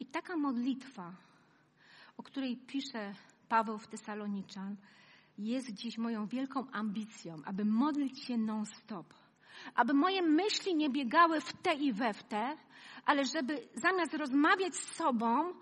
[0.00, 1.12] I taka modlitwa,
[2.16, 3.14] o której pisze
[3.48, 4.76] Paweł w Tesaloniczan,
[5.38, 9.14] jest dziś moją wielką ambicją, aby modlić się non-stop.
[9.74, 12.56] Aby moje myśli nie biegały w te i we w te,
[13.04, 15.52] ale żeby zamiast rozmawiać z sobą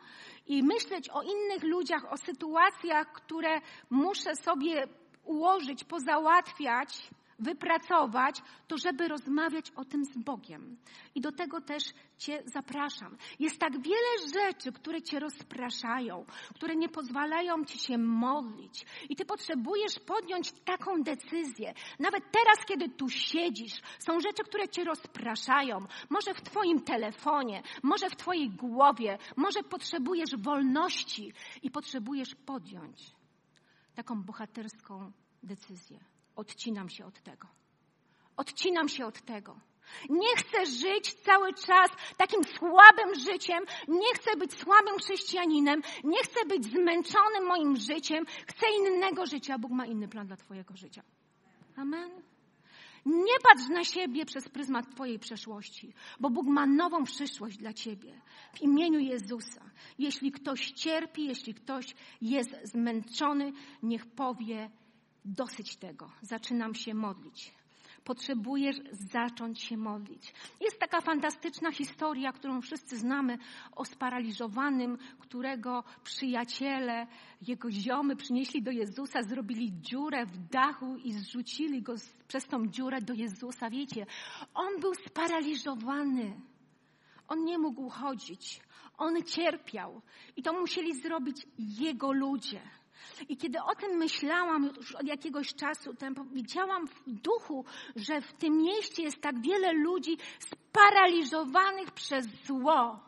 [0.46, 3.60] i myśleć o innych ludziach, o sytuacjach, które
[3.90, 4.86] muszę sobie
[5.24, 10.77] ułożyć, pozałatwiać, wypracować, to żeby rozmawiać o tym z Bogiem.
[11.14, 11.83] I do tego też
[12.18, 13.16] Cię zapraszam.
[13.38, 18.87] Jest tak wiele rzeczy, które Cię rozpraszają, które nie pozwalają Ci się modlić.
[19.09, 21.75] I Ty potrzebujesz podjąć taką decyzję.
[21.99, 25.79] Nawet teraz, kiedy tu siedzisz, są rzeczy, które Cię rozpraszają.
[26.11, 33.16] Może w Twoim telefonie, może w Twojej głowie, może potrzebujesz wolności i potrzebujesz podjąć
[33.94, 36.15] taką bohaterską decyzję.
[36.37, 37.49] Odcinam się od tego.
[38.37, 39.61] Odcinam się od tego.
[40.09, 43.64] Nie chcę żyć cały czas takim słabym życiem.
[43.88, 45.83] Nie chcę być słabym chrześcijaninem.
[46.05, 48.25] Nie chcę być zmęczonym moim życiem.
[48.46, 49.59] Chcę innego życia.
[49.59, 51.03] Bóg ma inny plan dla Twojego życia.
[51.77, 52.11] Amen.
[53.07, 58.20] Nie patrz na siebie przez pryzmat Twojej przeszłości, bo Bóg ma nową przyszłość dla Ciebie.
[58.55, 59.70] W imieniu Jezusa.
[59.99, 64.70] Jeśli ktoś cierpi, jeśli ktoś jest zmęczony, niech powie,
[65.26, 67.52] dosyć tego, zaczynam się modlić.
[68.04, 70.34] Potrzebujesz zacząć się modlić.
[70.60, 73.38] Jest taka fantastyczna historia, którą wszyscy znamy
[73.76, 77.06] o sparaliżowanym, którego przyjaciele,
[77.48, 81.94] jego ziomy przynieśli do Jezusa, zrobili dziurę w dachu i zrzucili go
[82.28, 83.70] przez tą dziurę do Jezusa.
[83.70, 84.06] Wiecie,
[84.54, 86.40] on był sparaliżowany.
[87.28, 88.60] On nie mógł chodzić.
[88.98, 90.02] On cierpiał.
[90.36, 92.60] I to musieli zrobić jego ludzie.
[93.28, 97.64] I kiedy o tym myślałam już od jakiegoś czasu, to widziałam w duchu,
[97.96, 103.00] że w tym mieście jest tak wiele ludzi sparaliżowanych przez zło,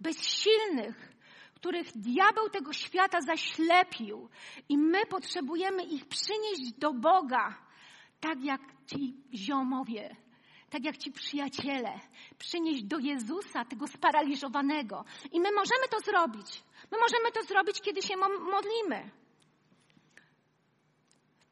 [0.00, 1.12] bezsilnych,
[1.54, 4.28] których diabeł tego świata zaślepił.
[4.68, 7.58] I my potrzebujemy ich przynieść do Boga,
[8.20, 10.16] tak jak ci ziomowie,
[10.70, 12.00] tak jak ci przyjaciele,
[12.38, 15.04] przynieść do Jezusa tego sparaliżowanego.
[15.32, 16.62] I my możemy to zrobić.
[16.92, 18.16] My możemy to zrobić, kiedy się
[18.52, 19.10] modlimy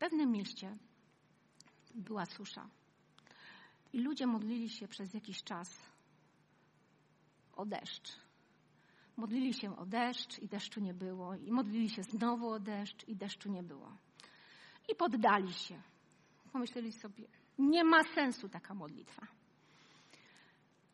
[0.05, 0.77] pewnym mieście
[1.95, 2.69] była susza.
[3.93, 5.90] I ludzie modlili się przez jakiś czas
[7.53, 8.17] o deszcz.
[9.17, 11.35] Modlili się o deszcz i deszczu nie było.
[11.35, 13.97] I modlili się znowu o deszcz i deszczu nie było.
[14.88, 15.83] I poddali się.
[16.53, 19.27] Pomyśleli sobie, nie ma sensu taka modlitwa.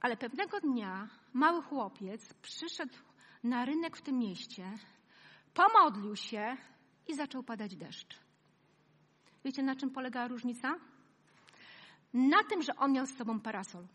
[0.01, 2.99] Ale pewnego dnia mały chłopiec przyszedł
[3.43, 4.73] na rynek w tym mieście,
[5.55, 6.57] pomodlił się
[7.09, 8.30] i zaczął padać deszcz.
[9.45, 10.75] Wiecie, na czym polegała różnica?
[12.15, 13.87] Na tym, że on miał z sobą parasol.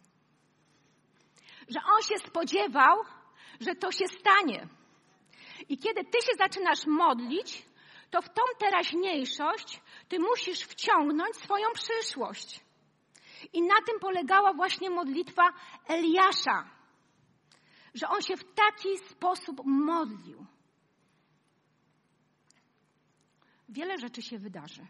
[1.67, 2.97] Że on się spodziewał,
[3.60, 4.67] że to się stanie.
[5.69, 7.65] I kiedy ty się zaczynasz modlić,
[8.12, 12.65] to w tą teraźniejszość ty musisz wciągnąć swoją przyszłość.
[13.53, 15.43] I na tym polegała właśnie modlitwa
[15.88, 16.69] Eliasza.
[17.93, 20.45] że on się w taki sposób modlił.
[23.69, 24.88] Wiele rzeczy się wydarzy.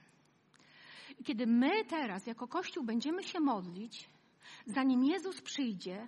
[1.25, 4.09] Kiedy my teraz, jako Kościół, będziemy się modlić,
[4.65, 6.07] zanim Jezus przyjdzie,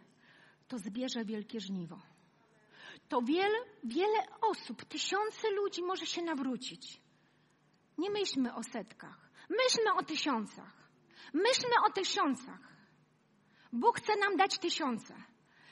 [0.68, 2.00] to zbierze wielkie żniwo.
[3.10, 7.02] To wiele, wiele osób, tysiące ludzi może się nawrócić.
[7.98, 10.78] Nie myślmy o setkach, myślmy o tysiącach.
[11.34, 12.60] Myślmy o tysiącach.
[13.74, 15.16] Bóg chce nam dać tysiące.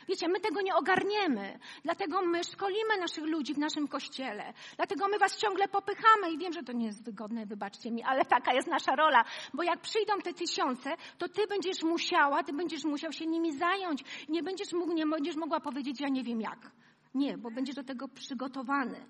[0.07, 5.19] Wiecie, my tego nie ogarniemy, dlatego my szkolimy naszych ludzi w naszym kościele, dlatego my
[5.19, 8.67] was ciągle popychamy i wiem, że to nie jest wygodne, wybaczcie mi, ale taka jest
[8.67, 13.25] nasza rola, bo jak przyjdą te tysiące, to ty będziesz musiała, ty będziesz musiał się
[13.25, 14.03] nimi zająć.
[14.29, 16.71] Nie będziesz mógł, nie będziesz mogła powiedzieć, ja nie wiem jak.
[17.15, 19.05] Nie, bo będziesz do tego przygotowany.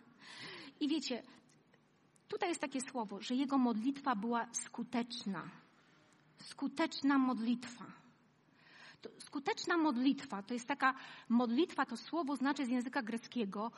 [0.80, 1.24] I wiecie,
[2.28, 5.50] tutaj jest takie słowo, że jego modlitwa była skuteczna.
[6.38, 8.05] Skuteczna modlitwa.
[9.20, 10.94] Skuteczna modlitwa to jest taka
[11.30, 13.72] modlitwa, to słowo znaczy z języka greckiego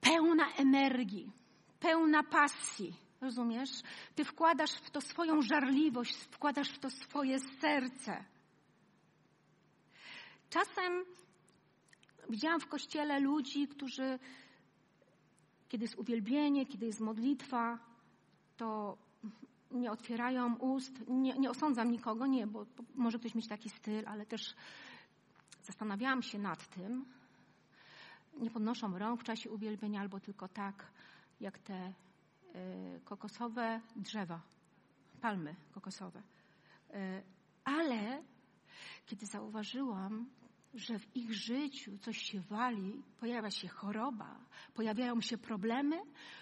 [0.00, 1.32] pełna energii,
[1.80, 3.06] pełna pasji.
[3.20, 3.70] Rozumiesz?
[4.14, 8.24] Ty wkładasz w to swoją żarliwość, wkładasz w to swoje serce.
[10.50, 11.04] Czasem
[12.28, 14.18] widziałam w kościele ludzi, którzy,
[15.68, 17.78] kiedy jest uwielbienie, kiedy jest modlitwa,
[18.56, 18.98] to
[19.76, 24.26] nie otwierają ust, nie, nie osądzam nikogo, nie, bo, może ktoś mieć taki styl, ale
[24.26, 24.54] też
[25.62, 27.04] zastanawiałam się nad tym.
[28.40, 30.92] Nie podnoszą rąk w czasie uwielbienia, albo tylko tak,
[31.40, 31.92] jak te
[32.54, 34.40] y, kokosowe drzewa,
[35.20, 36.22] palmy kokosowe.
[36.90, 37.22] Y,
[37.64, 38.22] ale
[39.06, 40.26] kiedy zauważyłam,
[40.74, 44.38] że w ich życiu coś się wali, pojawia się choroba,
[44.74, 45.96] pojawiają się problemy,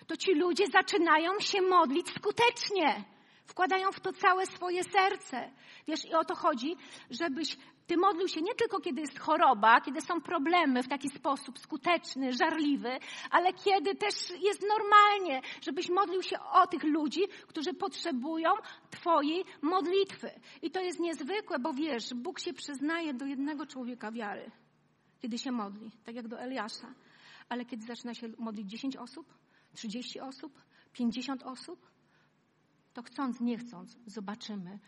[0.06, 3.04] to ci ludzie zaczynają się modlić skutecznie.
[3.46, 5.50] Wkładają w to całe swoje serce.
[5.88, 6.76] Wiesz, i o to chodzi,
[7.10, 11.58] żebyś ty modlił się nie tylko kiedy jest choroba, kiedy są problemy w taki sposób
[11.58, 12.98] skuteczny, żarliwy,
[13.30, 18.50] ale kiedy też jest normalnie, żebyś modlił się o tych ludzi, którzy potrzebują
[18.90, 20.30] Twojej modlitwy.
[20.62, 24.50] I to jest niezwykłe, bo wiesz, Bóg się przyznaje do jednego człowieka wiary,
[25.22, 26.94] kiedy się modli, tak jak do Eliasza.
[27.48, 29.34] Ale kiedy zaczyna się modlić 10 osób,
[29.74, 31.93] 30 osób, 50 osób,
[32.94, 34.78] to chcąc, nie chcąc, zobaczymy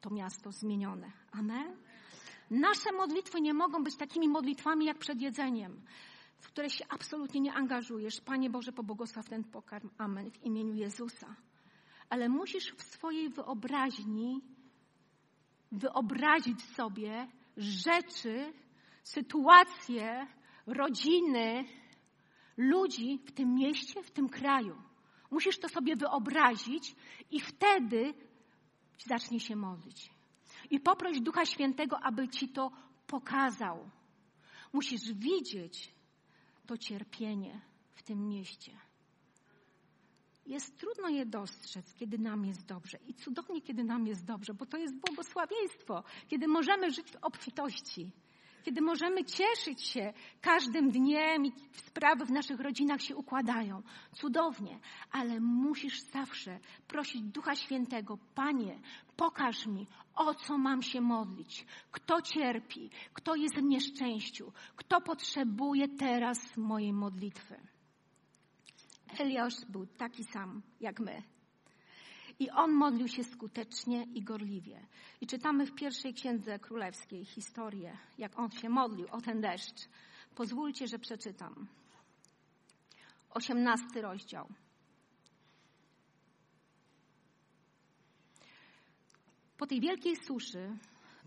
[0.00, 1.12] to miasto zmienione.
[1.32, 1.76] Amen?
[2.50, 5.80] Nasze modlitwy nie mogą być takimi modlitwami jak przed jedzeniem,
[6.38, 8.20] w które się absolutnie nie angażujesz.
[8.20, 9.90] Panie Boże, pobłogosław ten pokarm.
[9.98, 10.30] Amen.
[10.30, 11.36] W imieniu Jezusa.
[12.08, 14.40] Ale musisz w swojej wyobraźni
[15.72, 18.52] wyobrazić sobie rzeczy,
[19.02, 20.26] sytuacje,
[20.66, 21.64] rodziny,
[22.56, 24.82] ludzi w tym mieście, w tym kraju.
[25.32, 26.96] Musisz to sobie wyobrazić
[27.30, 28.14] i wtedy
[29.06, 30.10] zacznie się modlić.
[30.70, 32.70] I poproś Ducha Świętego, aby ci to
[33.06, 33.90] pokazał.
[34.72, 35.94] Musisz widzieć
[36.66, 37.60] to cierpienie
[37.94, 38.72] w tym mieście.
[40.46, 42.98] Jest trudno je dostrzec, kiedy nam jest dobrze.
[43.06, 48.10] I cudownie, kiedy nam jest dobrze, bo to jest błogosławieństwo, kiedy możemy żyć w obfitości
[48.62, 53.82] kiedy możemy cieszyć się każdym dniem i sprawy w naszych rodzinach się układają.
[54.12, 54.78] Cudownie,
[55.10, 56.58] ale musisz zawsze
[56.88, 58.80] prosić Ducha Świętego, Panie,
[59.16, 65.88] pokaż mi, o co mam się modlić, kto cierpi, kto jest w nieszczęściu, kto potrzebuje
[65.88, 67.56] teraz mojej modlitwy.
[69.18, 71.22] Eliasz był taki sam jak my.
[72.42, 74.86] I on modlił się skutecznie i gorliwie.
[75.20, 79.88] I czytamy w pierwszej księdze królewskiej historię, jak on się modlił o ten deszcz.
[80.34, 81.66] Pozwólcie, że przeczytam.
[83.30, 84.48] Osiemnasty rozdział.
[89.58, 90.78] Po tej wielkiej suszy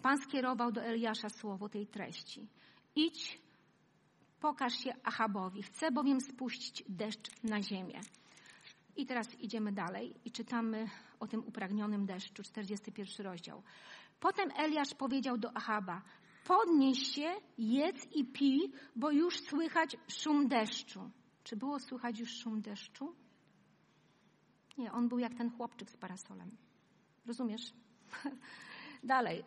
[0.01, 2.47] Pan skierował do Eliasza słowo tej treści.
[2.95, 3.41] Idź,
[4.39, 5.63] pokaż się Achabowi.
[5.63, 8.01] Chcę bowiem spuścić deszcz na ziemię.
[8.95, 10.89] I teraz idziemy dalej i czytamy
[11.19, 13.63] o tym upragnionym deszczu, 41 rozdział.
[14.19, 16.01] Potem Eliasz powiedział do Achaba,
[16.47, 21.09] podnieś się, jedz i pij, bo już słychać szum deszczu.
[21.43, 23.15] Czy było słychać już szum deszczu?
[24.77, 26.57] Nie, on był jak ten chłopczyk z parasolem.
[27.25, 27.73] Rozumiesz?
[29.03, 29.43] Dalej.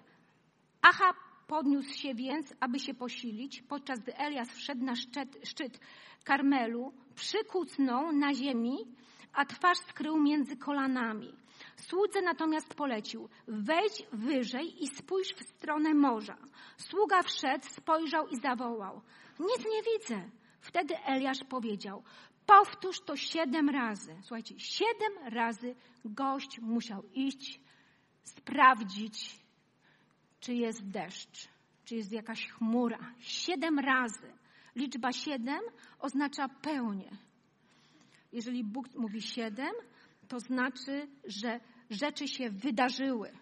[0.82, 5.80] Achab podniósł się więc, aby się posilić, podczas gdy Elias wszedł na szczyt, szczyt
[6.24, 8.78] Karmelu, przykucnął na ziemi
[9.32, 11.34] a twarz skrył między kolanami.
[11.76, 16.36] Słudze natomiast polecił, wejdź wyżej i spójrz w stronę morza.
[16.76, 19.00] Sługa wszedł, spojrzał i zawołał,
[19.40, 20.30] nic nie widzę.
[20.60, 22.02] Wtedy Eliasz powiedział,
[22.46, 24.16] powtórz to siedem razy.
[24.20, 25.74] Słuchajcie, siedem razy
[26.04, 27.60] gość musiał iść,
[28.24, 29.38] sprawdzić,
[30.40, 31.48] czy jest deszcz,
[31.84, 32.98] czy jest jakaś chmura.
[33.18, 34.32] Siedem razy.
[34.76, 35.60] Liczba siedem
[35.98, 37.10] oznacza pełnię.
[38.32, 39.72] Jeżeli Bóg mówi siedem,
[40.28, 41.60] to znaczy, że
[41.90, 43.32] rzeczy się wydarzyły.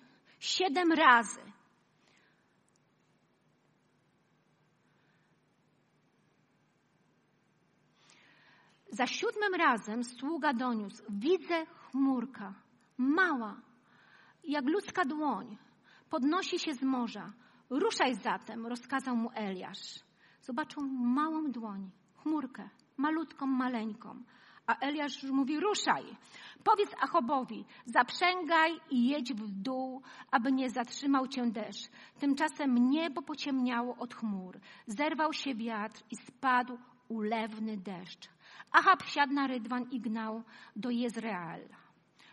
[0.41, 1.41] Siedem razy.
[8.91, 12.55] Za siódmym razem sługa doniósł: Widzę chmurka,
[12.99, 13.61] mała,
[14.45, 15.57] jak ludzka dłoń,
[16.11, 17.32] podnosi się z morza.
[17.70, 20.01] Ruszaj zatem, rozkazał mu Eliasz.
[20.41, 24.22] Zobaczył małą dłoń, chmurkę, malutką, maleńką.
[24.67, 26.05] A Eliasz mówi, ruszaj.
[26.64, 31.91] Powiedz Achobowi, zaprzęgaj i jedź w dół, aby nie zatrzymał cię deszcz.
[32.21, 34.59] Tymczasem niebo pociemniało od chmur.
[34.87, 38.29] Zerwał się wiatr i spadł ulewny deszcz.
[38.73, 40.43] Achab wsiadł na rydwan i gnał
[40.77, 41.77] do Jezreala.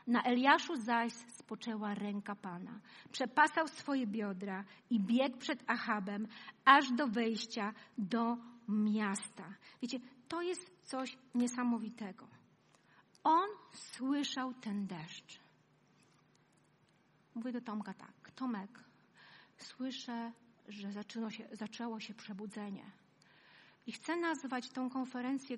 [0.08, 2.80] Na Eliaszu zaś spoczęła ręka Pana.
[3.12, 6.28] Przepasał swoje biodra i biegł przed Achabem
[6.66, 8.38] aż do wejścia do
[8.68, 9.54] miasta.
[9.82, 12.28] Wiecie, to jest coś niesamowitego.
[13.24, 15.40] On słyszał ten deszcz.
[17.36, 18.32] Mówię do Tomka tak.
[18.36, 18.84] Tomek,
[19.58, 20.32] słyszę,
[20.68, 20.92] że
[21.30, 22.92] się, zaczęło się przebudzenie.
[23.88, 25.58] I chcę nazwać tą konferencję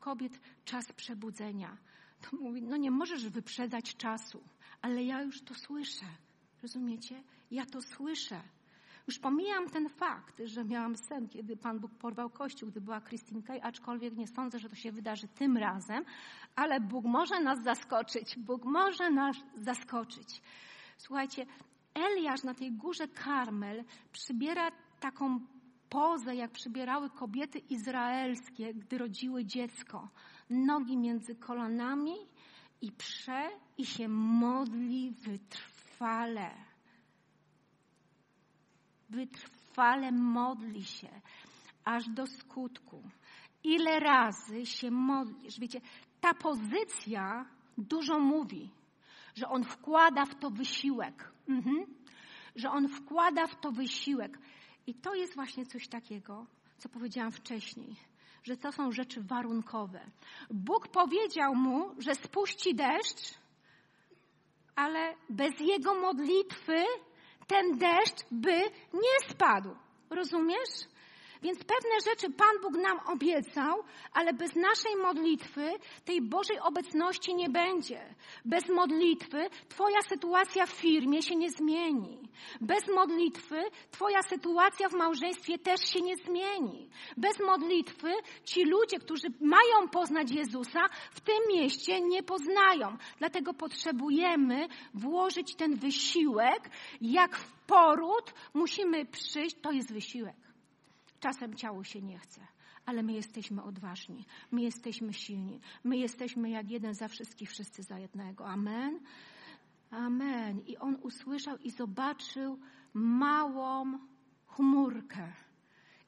[0.00, 1.76] kobiet czas przebudzenia.
[2.20, 4.42] To mówi, no nie możesz wyprzedzać czasu,
[4.82, 6.06] ale ja już to słyszę.
[6.62, 7.22] Rozumiecie?
[7.50, 8.42] Ja to słyszę.
[9.06, 13.42] Już pomijam ten fakt, że miałam sen, kiedy Pan Bóg porwał Kościół, gdy była Christine
[13.42, 16.04] Kay, aczkolwiek nie sądzę, że to się wydarzy tym razem,
[16.56, 18.38] ale Bóg może nas zaskoczyć.
[18.38, 20.42] Bóg może nas zaskoczyć.
[20.98, 21.46] Słuchajcie,
[21.94, 25.40] Eliasz na tej górze Karmel przybiera taką
[25.88, 30.08] pozę, jak przybierały kobiety izraelskie, gdy rodziły dziecko.
[30.50, 32.14] Nogi między kolanami
[32.80, 36.65] i prze i się modli wytrwale.
[39.10, 41.20] Wytrwale modli się,
[41.84, 43.02] aż do skutku.
[43.64, 45.60] Ile razy się modlisz?
[45.60, 45.80] Wiecie,
[46.20, 47.46] ta pozycja
[47.78, 48.70] dużo mówi,
[49.34, 51.32] że on wkłada w to wysiłek.
[51.48, 51.86] Mhm.
[52.56, 54.38] Że on wkłada w to wysiłek.
[54.86, 56.46] I to jest właśnie coś takiego,
[56.78, 57.96] co powiedziałam wcześniej,
[58.42, 60.00] że to są rzeczy warunkowe.
[60.50, 63.34] Bóg powiedział mu, że spuści deszcz,
[64.76, 66.84] ale bez jego modlitwy
[67.46, 68.56] ten deszcz by
[68.94, 69.70] nie spadł.
[70.10, 70.88] Rozumiesz?
[71.42, 73.82] Więc pewne rzeczy Pan Bóg nam obiecał,
[74.12, 75.72] ale bez naszej modlitwy
[76.04, 78.14] tej Bożej obecności nie będzie.
[78.44, 82.28] Bez modlitwy Twoja sytuacja w firmie się nie zmieni.
[82.60, 86.90] Bez modlitwy Twoja sytuacja w małżeństwie też się nie zmieni.
[87.16, 88.12] Bez modlitwy
[88.44, 92.96] ci ludzie, którzy mają poznać Jezusa, w tym mieście nie poznają.
[93.18, 96.70] Dlatego potrzebujemy włożyć ten wysiłek,
[97.00, 100.45] jak w poród musimy przyjść, to jest wysiłek.
[101.26, 102.40] Czasem ciało się nie chce,
[102.84, 107.98] ale my jesteśmy odważni, my jesteśmy silni, my jesteśmy jak jeden za wszystkich, wszyscy za
[107.98, 108.46] jednego.
[108.46, 109.00] Amen.
[109.90, 110.60] Amen.
[110.66, 112.58] I on usłyszał i zobaczył
[112.94, 113.98] małą
[114.46, 115.32] chmurkę.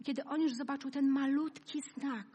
[0.04, 2.26] Kiedy on już zobaczył ten malutki znak,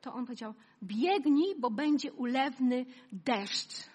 [0.00, 3.92] to on powiedział: Biegnij, bo będzie ulewny deszcz.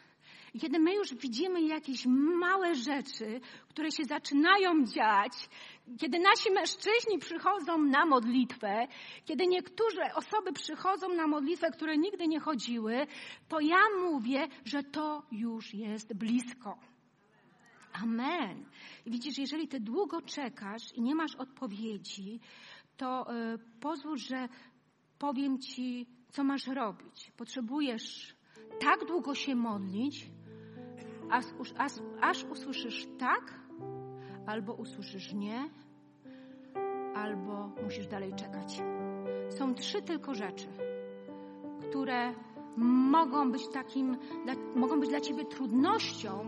[0.62, 2.06] Kiedy my już widzimy jakieś
[2.40, 5.50] małe rzeczy, które się zaczynają dziać,
[6.00, 8.88] kiedy nasi mężczyźni przychodzą na modlitwę,
[9.26, 13.08] kiedy niektóre osoby przychodzą na modlitwę, które nigdy nie chodziły,
[13.48, 16.78] to ja mówię, że to już jest blisko.
[17.94, 18.66] Amen.
[19.06, 22.40] I widzisz, jeżeli ty długo czekasz i nie masz odpowiedzi,
[22.98, 24.50] to y, pozwól, że
[25.20, 27.32] powiem ci, co masz robić.
[27.38, 28.36] Potrzebujesz
[28.80, 30.28] tak długo się modlić,
[31.30, 31.46] aż,
[31.78, 33.60] aż, aż usłyszysz tak,
[34.48, 35.70] albo usłyszysz nie,
[37.16, 38.82] albo musisz dalej czekać.
[39.50, 40.68] Są trzy tylko rzeczy,
[41.90, 42.34] które
[43.12, 44.18] mogą być takim,
[44.76, 46.48] mogą być dla ciebie trudnością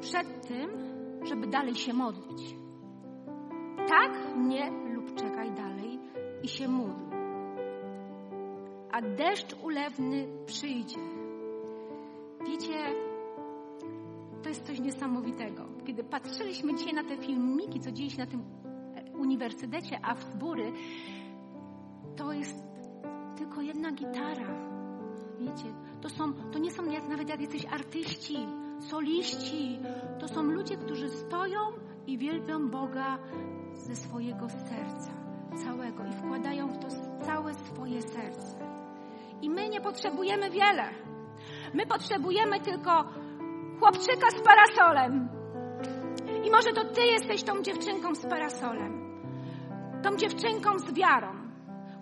[0.00, 0.70] przed tym,
[1.22, 2.54] żeby dalej się modlić.
[3.88, 5.98] Tak, nie lub czekaj dalej
[6.42, 7.04] i się módl.
[8.90, 11.00] A deszcz ulewny przyjdzie.
[12.46, 13.03] Wiecie,
[14.54, 15.64] jest coś niesamowitego.
[15.86, 18.42] Kiedy patrzyliśmy dzisiaj na te filmiki, co dzieje się na tym
[18.94, 19.98] e, uniwersytecie
[20.38, 20.72] Bury,
[22.16, 22.62] to jest
[23.36, 24.74] tylko jedna gitara.
[25.38, 28.36] Wiecie, to, są, to nie są jak, nawet jak jesteś artyści,
[28.80, 29.78] soliści.
[30.20, 31.58] To są ludzie, którzy stoją
[32.06, 33.18] i wielbią Boga
[33.74, 35.10] ze swojego serca,
[35.64, 36.88] całego i wkładają w to
[37.24, 38.58] całe swoje serce.
[39.42, 40.84] I my nie potrzebujemy wiele.
[41.74, 43.04] My potrzebujemy tylko
[43.80, 45.28] chłopczyka z parasolem.
[46.44, 49.04] I może to ty jesteś tą dziewczynką z parasolem.
[50.02, 51.32] Tą dziewczynką z wiarą,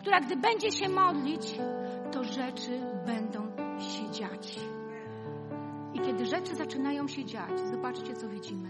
[0.00, 1.58] która gdy będzie się modlić,
[2.12, 3.40] to rzeczy będą
[3.78, 4.60] się dziać.
[5.94, 8.68] I kiedy rzeczy zaczynają się dziać, zobaczcie co widzimy.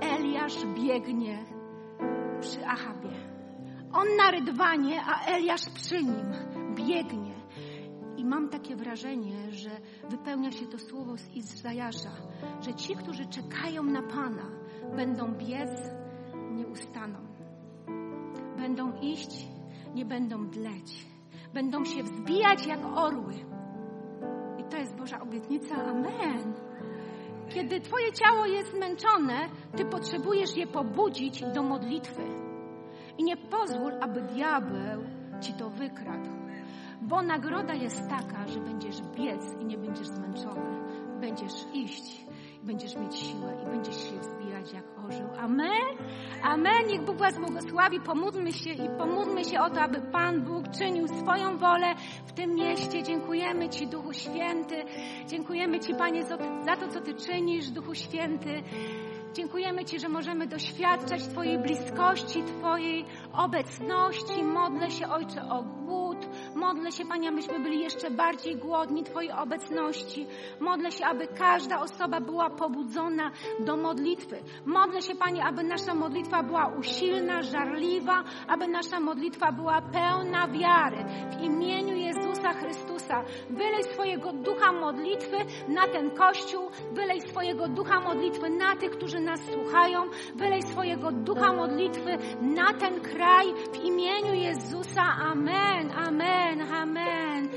[0.00, 1.44] Eliasz biegnie
[2.40, 3.10] przy Achabie.
[3.92, 6.32] On na rydwanie, a Eliasz przy nim
[6.74, 7.21] biegnie.
[8.32, 9.70] Mam takie wrażenie, że
[10.10, 12.10] wypełnia się to słowo z Izajasza,
[12.60, 14.50] że ci, którzy czekają na Pana,
[14.96, 15.70] będą biec,
[16.50, 17.18] nie ustaną.
[18.56, 19.48] Będą iść,
[19.94, 21.06] nie będą dleć.
[21.54, 23.34] Będą się wzbijać jak orły.
[24.58, 25.74] I to jest Boża obietnica.
[25.74, 26.54] Amen.
[27.48, 32.22] Kiedy Twoje ciało jest zmęczone, Ty potrzebujesz je pobudzić do modlitwy.
[33.18, 35.02] I nie pozwól, aby diabeł
[35.40, 36.41] Ci to wykradł.
[37.02, 40.82] Bo nagroda jest taka, że będziesz biec i nie będziesz zmęczony.
[41.20, 42.26] Będziesz iść,
[42.62, 45.28] będziesz mieć siłę i będziesz się wzbijać jak orzeł.
[45.38, 45.96] Amen?
[46.42, 46.86] Amen.
[46.88, 48.00] Niech Bóg Was błogosławi.
[48.00, 51.94] Pomódlmy się i pomódlmy się o to, aby Pan Bóg czynił swoją wolę
[52.26, 53.02] w tym mieście.
[53.02, 54.84] Dziękujemy Ci, Duchu Święty.
[55.26, 56.24] Dziękujemy Ci, Panie,
[56.64, 58.62] za to, co Ty czynisz, Duchu Święty.
[59.34, 64.44] Dziękujemy Ci, że możemy doświadczać Twojej bliskości, Twojej obecności.
[64.44, 65.62] Modlę się, Ojcze, o
[66.54, 70.26] Modlę się, Panie, abyśmy byli jeszcze bardziej głodni Twojej obecności.
[70.60, 74.42] Modlę się, aby każda osoba była pobudzona do modlitwy.
[74.66, 81.04] Modlę się, Panie, aby nasza modlitwa była usilna, żarliwa, aby nasza modlitwa była pełna wiary.
[81.30, 85.36] W imieniu Jezusa Chrystusa wylej swojego ducha modlitwy
[85.68, 90.02] na ten Kościół, wylej swojego ducha modlitwy na tych, którzy nas słuchają,
[90.34, 95.02] wylej swojego ducha modlitwy na ten kraj w imieniu Jezusa.
[95.02, 97.48] Amen, amen, amen,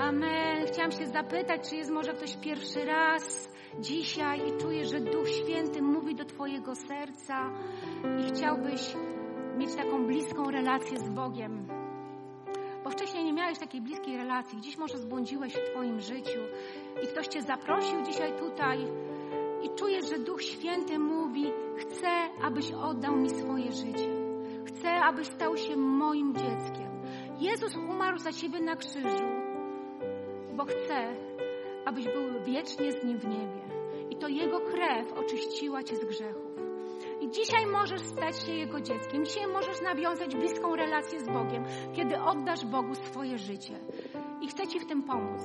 [0.00, 0.66] amen.
[0.66, 3.48] Chciałam się zapytać, czy jest może ktoś pierwszy raz
[3.80, 7.50] dzisiaj i czuje, że Duch Święty mówi do Twojego serca
[8.20, 8.94] i chciałbyś
[9.56, 11.68] mieć taką bliską relację z Bogiem.
[12.84, 16.40] Bo wcześniej nie miałeś takiej bliskiej relacji, dziś może zbłądziłeś w Twoim życiu
[17.02, 18.78] i ktoś Cię zaprosił dzisiaj tutaj
[19.62, 22.08] i czujesz, że Duch Święty mówi: Chcę,
[22.42, 24.08] abyś oddał mi swoje życie.
[24.66, 26.87] Chcę, abyś stał się moim dzieckiem.
[27.40, 29.28] Jezus umarł za ciebie na krzyżu,
[30.56, 31.16] bo chce,
[31.84, 33.62] abyś był wiecznie z nim w niebie.
[34.10, 36.58] I to Jego krew oczyściła cię z grzechów.
[37.20, 39.24] I dzisiaj możesz stać się Jego dzieckiem.
[39.24, 43.78] Dzisiaj możesz nawiązać bliską relację z Bogiem, kiedy oddasz Bogu swoje życie.
[44.40, 45.42] I chcę Ci w tym pomóc.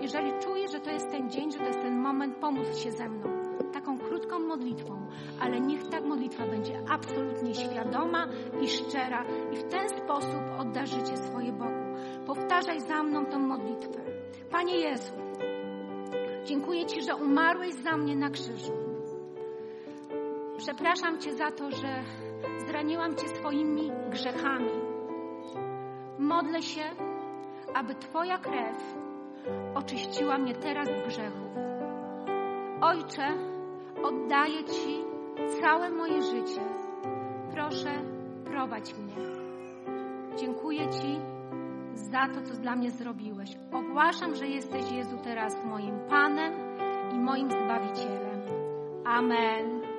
[0.00, 3.08] Jeżeli czujesz, że to jest ten dzień, że to jest ten moment, pomóc się ze
[3.08, 3.28] mną.
[3.72, 3.95] Taką
[4.26, 5.06] krótką modlitwą,
[5.40, 8.26] ale niech ta modlitwa będzie absolutnie świadoma
[8.60, 11.96] i szczera i w ten sposób odda życie swoje Bogu.
[12.26, 14.00] Powtarzaj za mną tą modlitwę.
[14.50, 15.12] Panie Jezu,
[16.44, 18.72] dziękuję Ci, że umarłeś za mnie na krzyżu.
[20.58, 22.04] Przepraszam Cię za to, że
[22.66, 24.70] zraniłam Cię swoimi grzechami.
[26.18, 26.84] Modlę się,
[27.74, 28.94] aby Twoja krew
[29.74, 31.56] oczyściła mnie teraz z grzechów.
[32.80, 33.55] Ojcze,
[34.02, 35.04] oddaję Ci
[35.60, 36.60] całe moje życie.
[37.50, 38.02] Proszę,
[38.44, 39.14] prowadź mnie.
[40.36, 41.20] Dziękuję Ci
[41.94, 43.50] za to, co dla mnie zrobiłeś.
[43.72, 46.52] Ogłaszam, że jesteś Jezu teraz moim Panem
[47.14, 48.40] i moim Zbawicielem.
[49.04, 49.75] Amen.